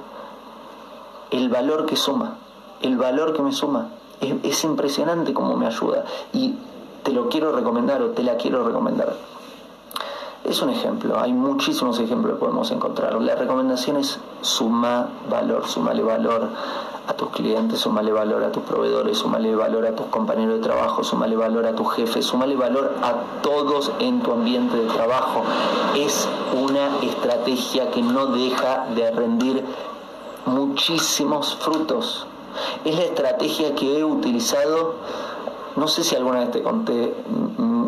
el 1.30 1.50
valor 1.50 1.86
que 1.86 1.96
suma, 1.96 2.38
el 2.82 2.98
valor 2.98 3.34
que 3.34 3.44
me 3.44 3.52
suma. 3.52 3.90
Es, 4.20 4.34
es 4.44 4.64
impresionante 4.64 5.34
cómo 5.34 5.56
me 5.58 5.68
ayuda. 5.68 6.06
Y 6.34 6.56
te 7.04 7.12
lo 7.12 7.30
quiero 7.30 7.52
recomendar 7.52 8.02
o 8.02 8.10
te 8.12 8.24
la 8.24 8.36
quiero 8.38 8.64
recomendar. 8.64 9.16
Es 10.44 10.62
un 10.62 10.70
ejemplo, 10.70 11.20
hay 11.20 11.32
muchísimos 11.32 12.00
ejemplos 12.00 12.34
que 12.34 12.40
podemos 12.40 12.70
encontrar. 12.72 13.14
La 13.22 13.36
recomendación 13.36 13.96
es 13.96 14.20
suma 14.42 15.08
valor, 15.30 15.68
sumale 15.68 16.04
valor 16.04 16.50
a 17.08 17.14
tus 17.14 17.30
clientes, 17.30 17.80
sumale 17.80 18.12
valor 18.12 18.44
a 18.44 18.52
tus 18.52 18.64
proveedores, 18.64 19.18
sumale 19.18 19.56
valor 19.56 19.86
a 19.86 19.96
tus 19.96 20.06
compañeros 20.08 20.56
de 20.56 20.62
trabajo, 20.62 21.02
sumale 21.02 21.38
valor 21.38 21.66
a 21.66 21.76
tu 21.76 21.86
jefe, 21.86 22.22
sumale 22.22 22.58
valor 22.58 22.94
a 23.02 23.42
todos 23.42 23.92
en 24.00 24.22
tu 24.22 24.34
ambiente 24.34 24.76
de 24.76 24.88
trabajo. 24.88 25.44
Es 25.96 26.28
una 26.62 26.98
estrategia 27.02 27.90
que 27.92 28.02
no 28.02 28.28
deja 28.28 28.86
de 28.96 29.12
rendir 29.12 29.64
muchísimos 30.46 31.56
frutos. 31.56 32.28
Es 32.84 32.96
la 32.98 33.04
estrategia 33.04 33.76
que 33.76 34.00
he 34.00 34.04
utilizado 34.04 34.96
no 35.76 35.88
sé 35.88 36.04
si 36.04 36.16
alguna 36.16 36.40
vez 36.40 36.52
te 36.52 36.62
conté 36.62 37.14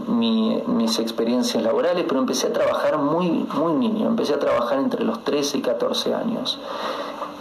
mis 0.07 0.99
experiencias 0.99 1.63
laborales, 1.63 2.05
pero 2.07 2.19
empecé 2.19 2.47
a 2.47 2.53
trabajar 2.53 2.97
muy, 2.97 3.45
muy 3.53 3.73
niño, 3.73 4.07
empecé 4.07 4.33
a 4.33 4.39
trabajar 4.39 4.79
entre 4.79 5.03
los 5.03 5.23
13 5.23 5.59
y 5.59 5.61
14 5.61 6.13
años. 6.13 6.59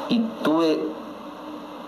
Y 0.08 0.20
tuve 0.42 0.86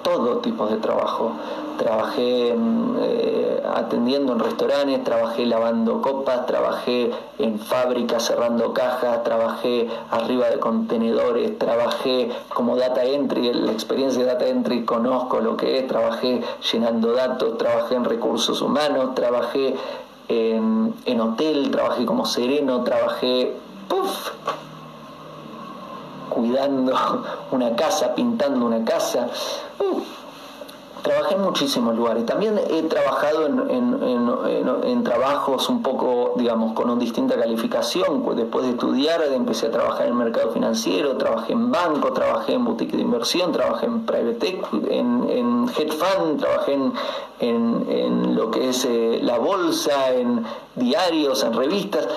todo 0.03 0.39
tipo 0.39 0.67
de 0.67 0.77
trabajo, 0.77 1.33
trabajé 1.77 2.55
eh, 3.01 3.63
atendiendo 3.75 4.33
en 4.33 4.39
restaurantes, 4.39 5.05
trabajé 5.05 5.47
lavando 5.47 6.03
copas, 6.03 6.47
trabajé 6.47 7.11
en 7.39 7.59
fábricas 7.59 8.25
cerrando 8.25 8.73
cajas, 8.73 9.23
trabajé 9.25 9.89
arriba 10.11 10.49
de 10.51 10.59
contenedores, 10.59 11.59
trabajé 11.59 12.31
como 12.49 12.77
data 12.77 13.05
entry, 13.05 13.53
la 13.53 13.73
experiencia 13.73 14.23
de 14.23 14.33
data 14.33 14.47
entry 14.47 14.85
conozco 14.85 15.41
lo 15.41 15.57
que 15.57 15.79
es, 15.79 15.87
trabajé 15.87 16.43
llenando 16.73 17.13
datos, 17.13 17.59
trabajé 17.59 17.95
en 17.95 18.05
recursos 18.05 18.61
humanos, 18.63 19.15
trabajé 19.15 19.75
en, 20.29 21.21
hotel, 21.21 21.71
trabajé 21.71 22.05
como 22.05 22.27
sereno, 22.27 22.83
trabajé... 22.83 23.53
¡Puf! 23.89 24.31
cuidando 26.37 26.93
una 27.51 27.75
casa, 27.75 28.15
pintando 28.15 28.67
una 28.67 28.85
casa. 28.85 29.29
Uh, 29.79 30.01
trabajé 31.07 31.37
en 31.37 31.43
muchísimos 31.43 31.95
lugares. 31.95 32.27
También 32.27 32.59
he 32.69 32.83
trabajado 32.83 33.47
en, 33.47 35.05
trabajos 35.05 35.69
un 35.69 35.81
poco, 35.81 36.35
digamos, 36.37 36.73
con 36.73 36.91
una 36.91 37.01
distinta 37.01 37.37
calificación. 37.37 38.25
Después 38.35 38.67
de 38.67 38.73
estudiar 38.73 39.23
empecé 39.33 39.69
a 39.69 39.71
trabajar 39.71 40.07
en 40.07 40.13
el 40.13 40.19
mercado 40.19 40.51
financiero, 40.51 41.17
trabajé 41.17 41.53
en 41.53 41.71
banco, 41.71 42.13
trabajé 42.13 42.55
en 42.55 42.65
boutique 42.65 42.97
de 42.97 43.03
inversión, 43.03 43.53
trabajé 43.53 43.87
en 43.87 44.05
private 44.05 44.49
equity, 44.49 44.87
en, 44.91 45.69
hedge 45.77 45.93
fund, 45.93 46.41
trabajé 46.41 46.77
en, 47.39 48.35
lo 48.35 48.51
que 48.51 48.71
es 48.71 48.85
eh, 48.85 49.21
la 49.23 49.39
bolsa, 49.39 50.13
en 50.13 50.45
diarios, 50.75 51.45
en 51.45 51.53
revistas. 51.53 52.09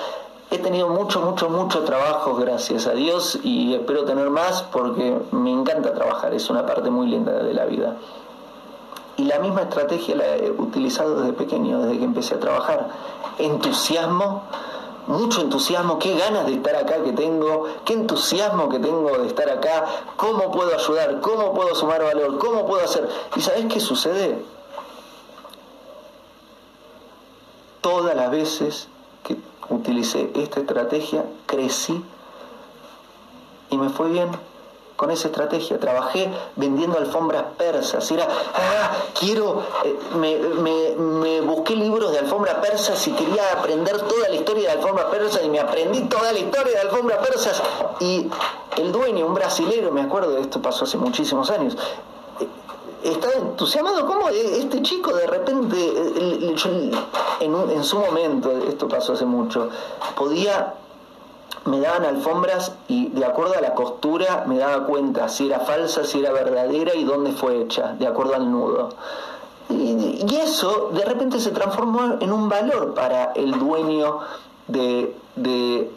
He 0.50 0.58
tenido 0.58 0.88
mucho, 0.88 1.20
mucho, 1.20 1.48
mucho 1.48 1.84
trabajo, 1.84 2.34
gracias 2.34 2.88
a 2.88 2.92
Dios, 2.92 3.38
y 3.44 3.72
espero 3.72 4.04
tener 4.04 4.30
más 4.30 4.62
porque 4.64 5.16
me 5.30 5.52
encanta 5.52 5.94
trabajar, 5.94 6.34
es 6.34 6.50
una 6.50 6.66
parte 6.66 6.90
muy 6.90 7.06
linda 7.06 7.32
de 7.32 7.54
la 7.54 7.66
vida. 7.66 7.96
Y 9.20 9.24
la 9.24 9.38
misma 9.38 9.60
estrategia 9.60 10.16
la 10.16 10.36
he 10.36 10.50
utilizado 10.50 11.20
desde 11.20 11.34
pequeño, 11.34 11.82
desde 11.82 11.98
que 11.98 12.04
empecé 12.04 12.36
a 12.36 12.40
trabajar. 12.40 12.88
Entusiasmo, 13.38 14.44
mucho 15.08 15.42
entusiasmo, 15.42 15.98
qué 15.98 16.16
ganas 16.16 16.46
de 16.46 16.54
estar 16.54 16.74
acá 16.74 17.04
que 17.04 17.12
tengo, 17.12 17.66
qué 17.84 17.92
entusiasmo 17.92 18.70
que 18.70 18.78
tengo 18.78 19.18
de 19.18 19.26
estar 19.26 19.50
acá, 19.50 19.84
cómo 20.16 20.50
puedo 20.50 20.74
ayudar, 20.74 21.20
cómo 21.20 21.52
puedo 21.52 21.74
sumar 21.74 22.02
valor, 22.02 22.38
cómo 22.38 22.66
puedo 22.66 22.82
hacer. 22.82 23.10
¿Y 23.36 23.42
sabes 23.42 23.66
qué 23.66 23.78
sucede? 23.78 24.42
Todas 27.82 28.16
las 28.16 28.30
veces 28.30 28.88
que 29.22 29.36
utilicé 29.68 30.30
esta 30.34 30.60
estrategia, 30.60 31.26
crecí 31.44 32.02
y 33.68 33.76
me 33.76 33.90
fue 33.90 34.08
bien 34.08 34.30
con 35.00 35.10
esa 35.10 35.28
estrategia. 35.28 35.80
Trabajé 35.80 36.28
vendiendo 36.56 36.98
alfombras 36.98 37.44
persas. 37.56 38.10
Era, 38.10 38.28
ah, 38.54 38.90
quiero, 39.18 39.62
eh, 39.82 39.96
me, 40.14 41.40
busqué 41.40 41.74
libros 41.74 42.12
de 42.12 42.18
alfombras 42.18 42.56
persas 42.56 43.08
y 43.08 43.12
quería 43.12 43.50
aprender 43.50 43.96
toda 43.96 44.28
la 44.28 44.34
historia 44.34 44.68
de 44.68 44.78
alfombras 44.78 45.06
persas 45.06 45.40
y 45.42 45.48
me 45.48 45.58
aprendí 45.58 46.02
toda 46.02 46.30
la 46.32 46.38
historia 46.38 46.74
de 46.74 46.80
alfombras 46.80 47.26
persas. 47.26 47.62
Y 48.00 48.28
el 48.76 48.92
dueño, 48.92 49.24
un 49.24 49.32
brasilero, 49.32 49.90
me 49.90 50.02
acuerdo, 50.02 50.32
de 50.32 50.42
esto 50.42 50.60
pasó 50.60 50.84
hace 50.84 50.98
muchísimos 50.98 51.48
años, 51.50 51.78
estaba 53.02 53.32
entusiasmado 53.32 54.06
como 54.06 54.28
este 54.28 54.82
chico 54.82 55.14
de 55.14 55.26
repente, 55.26 55.78
en, 57.40 57.70
en 57.70 57.84
su 57.84 57.98
momento, 57.98 58.52
esto 58.68 58.86
pasó 58.86 59.14
hace 59.14 59.24
mucho, 59.24 59.70
podía 60.14 60.74
me 61.64 61.80
daban 61.80 62.04
alfombras 62.04 62.72
y 62.88 63.08
de 63.10 63.24
acuerdo 63.24 63.54
a 63.56 63.60
la 63.60 63.74
costura 63.74 64.44
me 64.46 64.58
daba 64.58 64.86
cuenta 64.86 65.28
si 65.28 65.46
era 65.46 65.60
falsa, 65.60 66.04
si 66.04 66.20
era 66.20 66.32
verdadera 66.32 66.94
y 66.94 67.04
dónde 67.04 67.32
fue 67.32 67.60
hecha, 67.62 67.94
de 67.98 68.06
acuerdo 68.06 68.34
al 68.34 68.50
nudo. 68.50 68.90
Y, 69.68 70.26
eso 70.34 70.90
de 70.92 71.04
repente 71.04 71.38
se 71.38 71.50
transformó 71.50 72.16
en 72.20 72.32
un 72.32 72.48
valor 72.48 72.94
para 72.94 73.32
el 73.34 73.58
dueño 73.58 74.18
de, 74.66 75.14
de, 75.36 75.90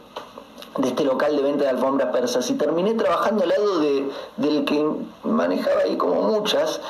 este 0.84 1.06
local 1.06 1.36
de 1.36 1.42
venta 1.42 1.64
de 1.64 1.70
alfombras 1.70 2.12
persas 2.12 2.50
y 2.50 2.56
terminé 2.56 2.94
trabajando 2.94 3.44
al 3.44 3.50
lado 3.50 3.80
de, 3.80 4.12
del 4.38 4.66
que 4.66 4.86
manejaba 5.24 5.82
ahí 5.86 5.98
como 5.98 6.22
muchas 6.22 6.82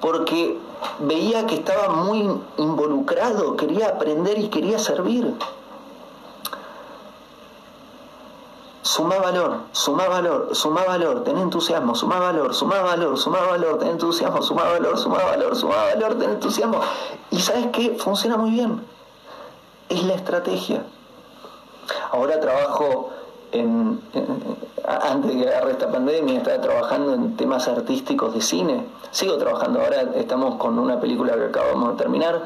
porque 0.00 0.58
veía 1.00 1.46
que 1.46 1.56
estaba 1.56 1.88
muy 1.88 2.28
involucrado, 2.58 3.56
quería 3.56 3.88
aprender 3.88 4.38
y 4.38 4.48
quería 4.48 4.78
servir. 4.78 5.34
Suma 8.86 9.18
valor, 9.18 9.62
suma 9.72 10.06
valor, 10.06 10.54
suma 10.54 10.84
valor, 10.84 11.24
ten 11.24 11.36
entusiasmo, 11.38 11.96
suma 11.96 12.20
valor, 12.20 12.54
suma 12.54 12.82
valor, 12.82 13.18
suma 13.18 13.40
valor, 13.40 13.80
ten 13.80 13.88
entusiasmo, 13.88 14.40
suma 14.40 14.62
valor, 14.62 14.96
suma 14.96 15.18
valor, 15.24 15.56
suma 15.56 15.74
valor, 15.90 16.14
ten 16.14 16.30
entusiasmo. 16.30 16.78
Y 17.32 17.40
sabes 17.40 17.66
qué, 17.72 17.96
funciona 17.98 18.36
muy 18.36 18.52
bien. 18.52 18.80
Es 19.88 20.04
la 20.04 20.14
estrategia. 20.14 20.84
Ahora 22.12 22.38
trabajo 22.38 23.10
en, 23.50 24.00
antes 24.84 25.34
de 25.34 25.42
que 25.42 25.48
agarre 25.48 25.72
esta 25.72 25.90
pandemia, 25.90 26.38
estaba 26.38 26.60
trabajando 26.60 27.14
en 27.14 27.36
temas 27.36 27.66
artísticos 27.66 28.34
de 28.34 28.40
cine. 28.40 28.86
Sigo 29.10 29.36
trabajando, 29.36 29.80
ahora 29.80 30.12
estamos 30.14 30.60
con 30.60 30.78
una 30.78 31.00
película 31.00 31.34
que 31.34 31.46
acabamos 31.46 31.90
de 31.90 31.96
terminar. 31.96 32.40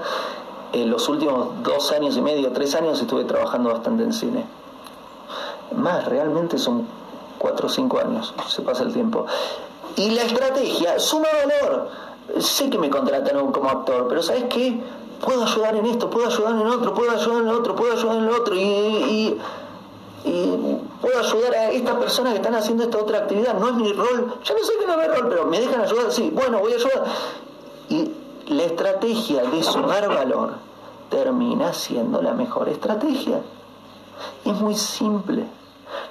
En 0.73 0.89
los 0.89 1.07
últimos 1.07 1.63
dos 1.63 1.93
años 1.93 2.17
y 2.17 2.23
medio, 2.23 2.51
tres 2.53 2.75
años 2.75 2.99
estuve 2.99 3.25
trabajando 3.25 3.69
bastante 3.69 4.05
en 4.05 4.15
cine 4.15 4.61
más, 5.77 6.05
realmente 6.07 6.59
son 6.59 6.87
cuatro 7.39 7.67
o 7.67 7.71
cinco 7.71 7.99
años, 7.99 8.35
se 8.49 8.63
pasa 8.63 8.83
el 8.83 8.93
tiempo. 8.93 9.27
Y 9.97 10.11
la 10.11 10.23
estrategia 10.23 10.99
suma 10.99 11.29
valor. 11.45 11.89
Sé 12.39 12.71
que 12.71 12.79
me 12.79 12.91
contratan 12.91 13.51
como 13.51 13.69
actor, 13.69 14.07
pero 14.09 14.23
¿sabes 14.23 14.45
qué? 14.45 14.81
Puedo 15.21 15.43
ayudar 15.43 15.75
en 15.77 15.87
esto, 15.87 16.09
puedo 16.09 16.29
ayudar 16.29 16.53
en 16.53 16.67
otro, 16.67 16.95
puedo 16.95 17.11
ayudar 17.11 17.43
en 17.43 17.49
otro, 17.49 17.75
puedo 17.75 17.93
ayudar 17.93 18.17
en 18.17 18.29
otro. 18.29 18.55
Y, 18.55 19.39
puedo 21.01 21.19
ayudar 21.19 21.55
a 21.55 21.71
estas 21.71 21.97
personas 21.97 22.33
que 22.33 22.39
están 22.39 22.55
haciendo 22.55 22.85
esta 22.85 22.99
otra 22.99 23.19
actividad. 23.19 23.55
No 23.55 23.69
es 23.69 23.75
mi 23.75 23.93
rol, 23.93 24.35
ya 24.45 24.55
no 24.55 24.65
sé 24.65 24.73
que 24.79 24.87
no 24.87 25.01
es 25.01 25.09
mi 25.09 25.15
rol, 25.15 25.29
pero 25.29 25.47
me 25.47 25.61
dejan 25.61 25.81
ayudar, 25.81 26.13
sí, 26.13 26.31
bueno, 26.33 26.61
voy 26.61 26.73
a 26.73 26.77
ayudar. 26.77 27.05
Y 27.89 28.13
la 28.47 28.65
estrategia 28.65 29.43
de 29.43 29.63
sumar 29.63 30.09
valor 30.09 30.53
termina 31.09 31.73
siendo 31.73 32.23
la 32.23 32.33
mejor 32.33 32.69
estrategia. 32.69 33.41
Es 34.45 34.61
muy 34.61 34.77
simple. 34.77 35.47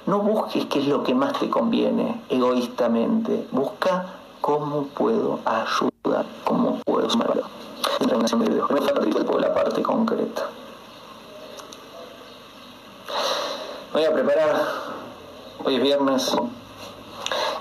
No 0.06 0.20
busques 0.20 0.66
qué 0.66 0.80
es 0.80 0.86
lo 0.86 1.02
que 1.02 1.14
más 1.14 1.38
te 1.38 1.48
conviene 1.48 2.22
egoístamente. 2.28 3.46
Busca 3.52 4.06
cómo 4.40 4.84
puedo 4.88 5.40
ayudar, 5.44 6.26
cómo 6.44 6.80
puedo 6.84 7.08
sumar 7.08 7.28
valor. 7.28 7.44
Entrenación 8.00 8.40
de 8.40 8.50
video. 8.50 8.66
por 9.26 9.40
la 9.40 9.54
parte 9.54 9.82
concreta. 9.82 10.48
Voy 13.92 14.04
a 14.04 14.12
preparar. 14.12 14.56
Hoy 15.64 15.76
es 15.76 15.82
viernes 15.82 16.34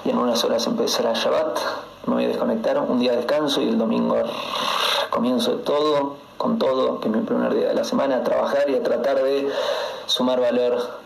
y 0.06 0.10
en 0.10 0.18
unas 0.18 0.44
horas 0.44 0.66
empezará 0.68 1.14
Shabbat. 1.14 1.60
Me 2.06 2.14
voy 2.14 2.26
a 2.26 2.28
desconectar. 2.30 2.80
Un 2.80 3.00
día 3.00 3.12
de 3.12 3.18
descanso 3.18 3.62
y 3.62 3.70
el 3.70 3.78
domingo 3.78 4.16
comienzo 5.10 5.56
todo, 5.58 6.18
con 6.38 6.58
todo, 6.58 7.00
que 7.02 7.10
es 7.10 7.14
mi 7.14 7.22
primer 7.22 7.54
día 7.54 7.70
de 7.70 7.74
la 7.74 7.84
semana, 7.84 8.18
a 8.18 8.24
trabajar 8.24 8.70
y 8.70 8.76
a 8.76 8.84
tratar 8.84 9.22
de 9.22 9.50
sumar 10.06 10.40
valor 10.40 11.00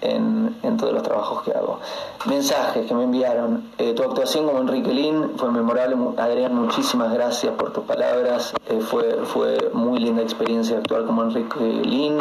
en, 0.00 0.76
todos 0.78 0.92
los 0.92 1.02
trabajos 1.02 1.42
que 1.42 1.52
hago. 1.52 1.78
Mensajes 2.26 2.86
que 2.86 2.94
me 2.94 3.04
enviaron. 3.04 3.70
Eh, 3.78 3.92
tu 3.94 4.02
actuación 4.02 4.46
como 4.46 4.60
Enrique 4.60 4.92
Lin 4.92 5.32
fue 5.36 5.50
memorable. 5.50 5.96
Adrián, 6.16 6.54
muchísimas 6.54 7.12
gracias 7.12 7.52
por 7.54 7.72
tus 7.72 7.84
palabras. 7.84 8.54
Eh, 8.68 8.80
fue, 8.80 9.20
fue 9.24 9.70
muy 9.72 9.98
linda 9.98 10.22
experiencia 10.22 10.78
actuar 10.78 11.04
como 11.04 11.22
Enrique 11.22 11.60
Lin. 11.60 12.18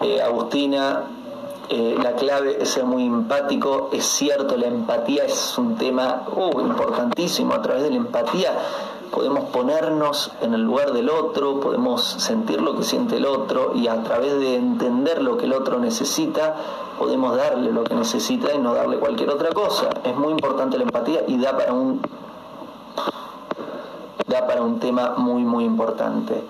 Eh, 0.00 0.22
Agustina, 0.22 1.02
la 1.68 2.12
clave 2.12 2.58
es 2.60 2.70
ser 2.70 2.84
muy 2.84 3.04
empático. 3.04 3.90
Es 3.92 4.04
cierto, 4.04 4.56
la 4.56 4.66
empatía 4.66 5.24
es 5.24 5.58
un 5.58 5.76
tema 5.76 6.22
uh, 6.34 6.60
importantísimo. 6.60 7.54
A 7.54 7.62
través 7.62 7.82
de 7.82 7.90
la 7.90 7.96
empatía 7.96 8.52
podemos 9.16 9.48
ponernos 9.50 10.30
en 10.42 10.54
el 10.54 10.62
lugar 10.62 10.92
del 10.92 11.08
otro, 11.08 11.60
podemos 11.60 12.02
sentir 12.02 12.60
lo 12.60 12.76
que 12.76 12.84
siente 12.84 13.16
el 13.16 13.26
otro 13.26 13.72
y 13.74 13.88
a 13.88 14.02
través 14.02 14.38
de 14.38 14.56
entender 14.56 15.22
lo 15.22 15.38
que 15.38 15.46
el 15.46 15.54
otro 15.54 15.78
necesita, 15.78 16.54
podemos 16.98 17.36
darle 17.36 17.70
lo 17.72 17.84
que 17.84 17.94
necesita 17.94 18.52
y 18.54 18.58
no 18.58 18.74
darle 18.74 18.98
cualquier 18.98 19.30
otra 19.30 19.50
cosa. 19.50 19.88
Es 20.04 20.16
muy 20.16 20.32
importante 20.32 20.76
la 20.76 20.84
empatía 20.84 21.22
y 21.26 21.38
da 21.38 21.56
para 21.56 21.72
un 21.72 22.00
da 24.26 24.46
para 24.46 24.62
un 24.62 24.80
tema 24.80 25.14
muy 25.16 25.42
muy 25.42 25.64
importante. 25.64 26.42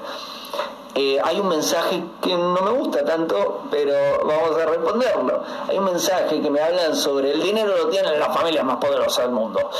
Eh, 0.95 1.19
hay 1.23 1.39
un 1.39 1.49
mensaje 1.49 2.03
que 2.23 2.35
no 2.35 2.63
me 2.63 2.71
gusta 2.71 3.05
tanto, 3.05 3.65
pero 3.71 3.93
vamos 4.25 4.59
a 4.59 4.65
responderlo. 4.65 5.43
Hay 5.69 5.77
un 5.77 5.85
mensaje 5.85 6.41
que 6.41 6.51
me 6.51 6.61
hablan 6.61 6.97
sobre 6.97 7.33
el 7.33 7.43
dinero 7.43 7.77
lo 7.77 7.89
tienen 7.89 8.19
las 8.19 8.35
familias 8.35 8.65
más 8.65 8.77
poderosas 8.77 9.25
del 9.27 9.35
mundo 9.35 9.71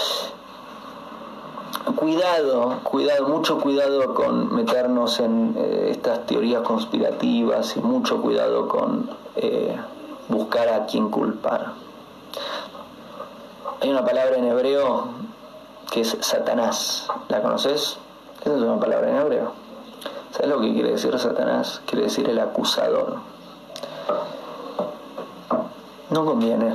cuidado, 1.95 2.81
cuidado, 2.83 3.29
mucho 3.29 3.59
cuidado 3.59 4.15
con 4.15 4.55
meternos 4.55 5.21
en 5.21 5.55
eh, 5.57 5.89
estas 5.91 6.27
teorías 6.27 6.63
conspirativas 6.63 7.77
y 7.77 7.81
mucho 7.81 8.21
cuidado 8.21 8.69
con 8.69 9.11
eh, 9.37 9.77
buscar 10.29 10.69
a 10.69 10.87
quien 10.87 11.11
culpar. 11.11 11.73
Hay 13.81 13.91
una 13.91 14.05
palabra 14.05 14.37
en 14.37 14.45
hebreo 14.45 15.09
que 15.91 16.01
es 16.01 16.17
Satanás. 16.21 17.09
¿La 17.29 17.43
conoces? 17.43 17.99
Esa 18.41 18.55
es 18.55 18.63
una 18.63 18.81
palabra 18.81 19.11
en 19.11 19.17
hebreo. 19.17 19.53
¿Sabes 20.33 20.51
lo 20.51 20.61
que 20.61 20.73
quiere 20.73 20.93
decir 20.93 21.19
Satanás? 21.19 21.81
Quiere 21.87 22.05
decir 22.05 22.29
el 22.29 22.39
acusador. 22.39 23.17
No 26.11 26.25
conviene. 26.25 26.75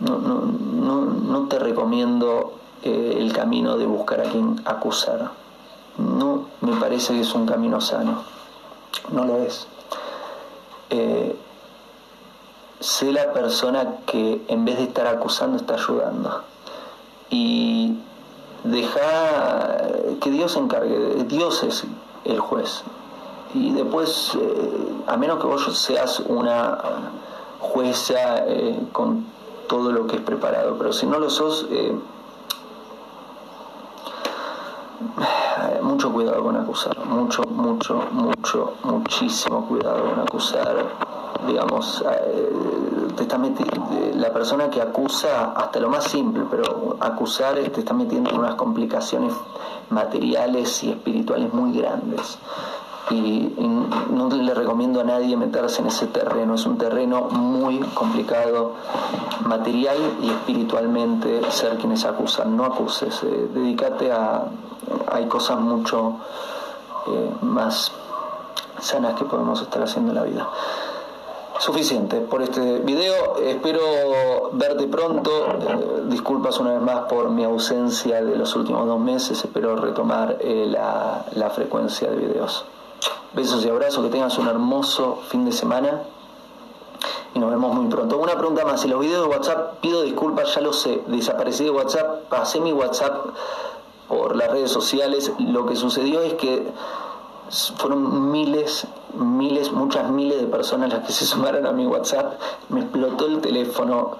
No, 0.00 0.18
no, 0.18 1.48
te 1.48 1.58
recomiendo 1.58 2.54
eh, 2.82 3.16
el 3.18 3.32
camino 3.32 3.76
de 3.76 3.86
buscar 3.86 4.20
a 4.20 4.24
quien 4.24 4.60
acusar. 4.64 5.30
No 5.98 6.46
me 6.60 6.76
parece 6.76 7.12
que 7.12 7.20
es 7.20 7.34
un 7.34 7.46
camino 7.46 7.80
sano. 7.80 8.22
No 9.10 9.24
lo 9.24 9.36
es. 9.38 9.66
Eh, 10.90 11.36
sé 12.82 13.12
la 13.12 13.32
persona 13.32 13.98
que 14.06 14.42
en 14.48 14.64
vez 14.64 14.76
de 14.76 14.84
estar 14.84 15.06
acusando 15.06 15.56
está 15.56 15.74
ayudando. 15.74 16.42
Y 17.30 17.96
deja 18.64 19.78
que 20.20 20.30
Dios 20.30 20.52
se 20.52 20.58
encargue, 20.58 21.24
Dios 21.24 21.62
es 21.62 21.84
el 22.24 22.40
juez. 22.40 22.82
Y 23.54 23.72
después, 23.72 24.32
eh, 24.34 25.04
a 25.06 25.16
menos 25.16 25.38
que 25.40 25.46
vos 25.46 25.78
seas 25.78 26.20
una 26.20 26.78
jueza 27.60 28.44
eh, 28.46 28.78
con 28.92 29.26
todo 29.68 29.92
lo 29.92 30.06
que 30.06 30.16
es 30.16 30.22
preparado, 30.22 30.76
pero 30.76 30.92
si 30.92 31.06
no 31.06 31.18
lo 31.18 31.30
sos, 31.30 31.66
eh, 31.70 31.94
mucho 35.82 36.12
cuidado 36.12 36.42
con 36.42 36.56
acusar, 36.56 36.98
mucho, 37.06 37.42
mucho, 37.44 38.02
mucho, 38.12 38.74
muchísimo 38.82 39.66
cuidado 39.68 40.04
con 40.10 40.20
acusar 40.20 40.84
digamos, 41.46 42.04
eh, 42.10 42.52
te 43.16 43.22
está 43.24 43.38
metiendo, 43.38 43.88
la 44.14 44.32
persona 44.32 44.70
que 44.70 44.80
acusa, 44.80 45.52
hasta 45.52 45.80
lo 45.80 45.88
más 45.88 46.04
simple, 46.04 46.44
pero 46.50 46.96
acusar 47.00 47.54
te 47.54 47.80
está 47.80 47.94
metiendo 47.94 48.30
en 48.30 48.38
unas 48.38 48.54
complicaciones 48.54 49.32
materiales 49.90 50.82
y 50.84 50.90
espirituales 50.90 51.52
muy 51.52 51.76
grandes. 51.76 52.38
Y, 53.10 53.52
no 54.10 54.28
le 54.28 54.54
recomiendo 54.54 55.00
a 55.00 55.04
nadie 55.04 55.36
meterse 55.36 55.80
en 55.80 55.88
ese 55.88 56.06
terreno, 56.06 56.54
es 56.54 56.64
un 56.66 56.78
terreno 56.78 57.28
muy 57.30 57.80
complicado, 57.94 58.74
material 59.44 59.96
y 60.22 60.30
espiritualmente, 60.30 61.42
ser 61.50 61.76
quienes 61.78 62.04
acusan. 62.04 62.56
No 62.56 62.64
acuses, 62.64 63.22
eh, 63.22 63.48
dedícate 63.52 64.12
a. 64.12 64.44
Hay 65.10 65.26
cosas 65.26 65.58
mucho 65.58 66.16
eh, 67.06 67.30
más 67.42 67.92
sanas 68.80 69.14
que 69.14 69.24
podemos 69.24 69.60
estar 69.60 69.82
haciendo 69.82 70.12
en 70.12 70.16
la 70.16 70.22
vida 70.24 70.48
suficiente 71.58 72.20
por 72.20 72.42
este 72.42 72.78
video. 72.80 73.36
Espero 73.38 74.50
verte 74.52 74.86
pronto. 74.86 75.30
Eh, 75.30 76.02
disculpas 76.08 76.58
una 76.58 76.72
vez 76.72 76.82
más 76.82 77.00
por 77.08 77.30
mi 77.30 77.44
ausencia 77.44 78.22
de 78.22 78.36
los 78.36 78.54
últimos 78.56 78.86
dos 78.86 79.00
meses. 79.00 79.44
Espero 79.44 79.76
retomar 79.76 80.38
eh, 80.40 80.66
la, 80.68 81.24
la, 81.34 81.50
frecuencia 81.50 82.10
de 82.10 82.16
videos. 82.16 82.64
Besos 83.34 83.64
y 83.64 83.68
abrazos. 83.68 84.04
Que 84.04 84.10
tengas 84.10 84.38
un 84.38 84.48
hermoso 84.48 85.20
fin 85.28 85.44
de 85.44 85.52
semana. 85.52 86.02
Y 87.34 87.38
nos 87.38 87.50
vemos 87.50 87.74
muy 87.74 87.86
pronto. 87.86 88.18
Una 88.18 88.36
pregunta 88.36 88.64
más. 88.64 88.80
Si 88.80 88.88
los 88.88 89.00
videos 89.00 89.28
de 89.28 89.34
WhatsApp, 89.34 89.80
pido 89.80 90.02
disculpas, 90.02 90.54
ya 90.54 90.60
lo 90.60 90.72
sé. 90.72 91.02
Desaparecí 91.06 91.64
de 91.64 91.70
WhatsApp. 91.70 92.28
Pasé 92.28 92.60
mi 92.60 92.72
WhatsApp 92.72 93.26
por 94.08 94.36
las 94.36 94.50
redes 94.50 94.70
sociales. 94.70 95.32
Lo 95.38 95.66
que 95.66 95.76
sucedió 95.76 96.20
es 96.20 96.34
que 96.34 96.66
fueron 97.76 98.30
miles, 98.30 98.86
miles, 99.14 99.72
muchas 99.72 100.10
miles 100.10 100.40
de 100.40 100.46
personas 100.46 100.92
las 100.92 101.06
que 101.06 101.12
se 101.12 101.24
sumaron 101.24 101.66
a 101.66 101.72
mi 101.72 101.86
WhatsApp. 101.86 102.40
Me 102.68 102.80
explotó 102.80 103.26
el 103.26 103.40
teléfono. 103.40 104.16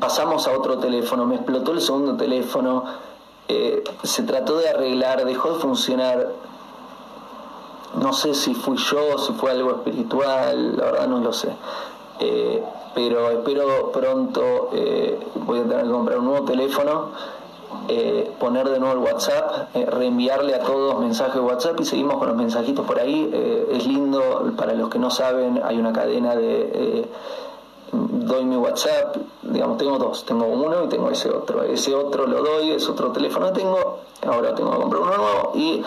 pasamos 0.00 0.46
a 0.46 0.52
otro 0.52 0.78
teléfono, 0.78 1.26
me 1.26 1.36
explotó 1.36 1.72
el 1.72 1.80
segundo 1.80 2.16
teléfono. 2.16 2.84
Eh, 3.48 3.84
se 4.02 4.22
trató 4.22 4.58
de 4.58 4.68
arreglar, 4.68 5.24
dejó 5.24 5.54
de 5.54 5.60
funcionar. 5.60 6.28
No 8.00 8.12
sé 8.12 8.34
si 8.34 8.54
fui 8.54 8.76
yo, 8.76 9.18
si 9.18 9.32
fue 9.34 9.52
algo 9.52 9.70
espiritual, 9.70 10.76
la 10.76 10.84
verdad 10.84 11.06
no 11.08 11.18
lo 11.20 11.32
sé. 11.32 11.54
Eh, 12.20 12.62
pero 12.94 13.30
espero 13.30 13.90
pronto, 13.92 14.70
eh, 14.72 15.18
voy 15.46 15.60
a 15.60 15.62
tener 15.64 15.84
que 15.84 15.90
comprar 15.90 16.18
un 16.18 16.24
nuevo 16.26 16.44
teléfono 16.44 17.10
eh, 17.88 18.32
poner 18.40 18.68
de 18.68 18.80
nuevo 18.80 18.94
el 18.94 19.12
WhatsApp, 19.12 19.68
eh, 19.74 19.86
reenviarle 19.86 20.54
a 20.54 20.60
todos 20.60 20.98
mensajes 21.00 21.34
de 21.34 21.40
WhatsApp 21.40 21.78
y 21.80 21.84
seguimos 21.84 22.16
con 22.16 22.28
los 22.28 22.36
mensajitos 22.36 22.86
por 22.86 22.98
ahí. 22.98 23.30
Eh, 23.32 23.68
es 23.72 23.86
lindo, 23.86 24.52
para 24.56 24.72
los 24.74 24.88
que 24.88 24.98
no 24.98 25.10
saben, 25.10 25.60
hay 25.62 25.78
una 25.78 25.92
cadena 25.92 26.34
de 26.34 27.08
doy 27.92 28.44
mi 28.44 28.56
WhatsApp, 28.56 29.16
digamos, 29.42 29.78
tengo 29.78 29.98
dos, 29.98 30.24
tengo 30.24 30.46
uno 30.46 30.84
y 30.84 30.88
tengo 30.88 31.10
ese 31.10 31.30
otro. 31.30 31.62
Ese 31.62 31.94
otro 31.94 32.26
lo 32.26 32.42
doy, 32.42 32.70
es 32.70 32.88
otro 32.88 33.12
teléfono 33.12 33.52
tengo, 33.52 33.98
ahora 34.26 34.54
tengo 34.54 34.72
que 34.72 34.78
comprar 34.78 35.02
uno 35.02 35.16
nuevo 35.16 35.52
y 35.54 35.82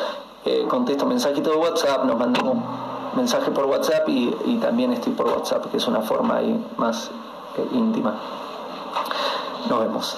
contesto 0.70 1.06
mensajitos 1.06 1.54
de 1.54 1.60
WhatsApp, 1.60 2.06
nos 2.06 2.18
mandamos 2.18 2.58
mensaje 3.16 3.52
por 3.52 3.66
WhatsApp 3.66 4.08
y, 4.08 4.60
también 4.62 4.94
estoy 4.94 5.14
por 5.14 5.28
WhatsApp, 5.28 5.66
que 5.70 5.78
es 5.78 5.88
una 5.88 6.02
forma 6.02 6.38
ahí 6.38 6.66
más 6.78 7.10
íntima. 7.74 8.16
Nos 9.68 9.80
vemos. 9.80 10.18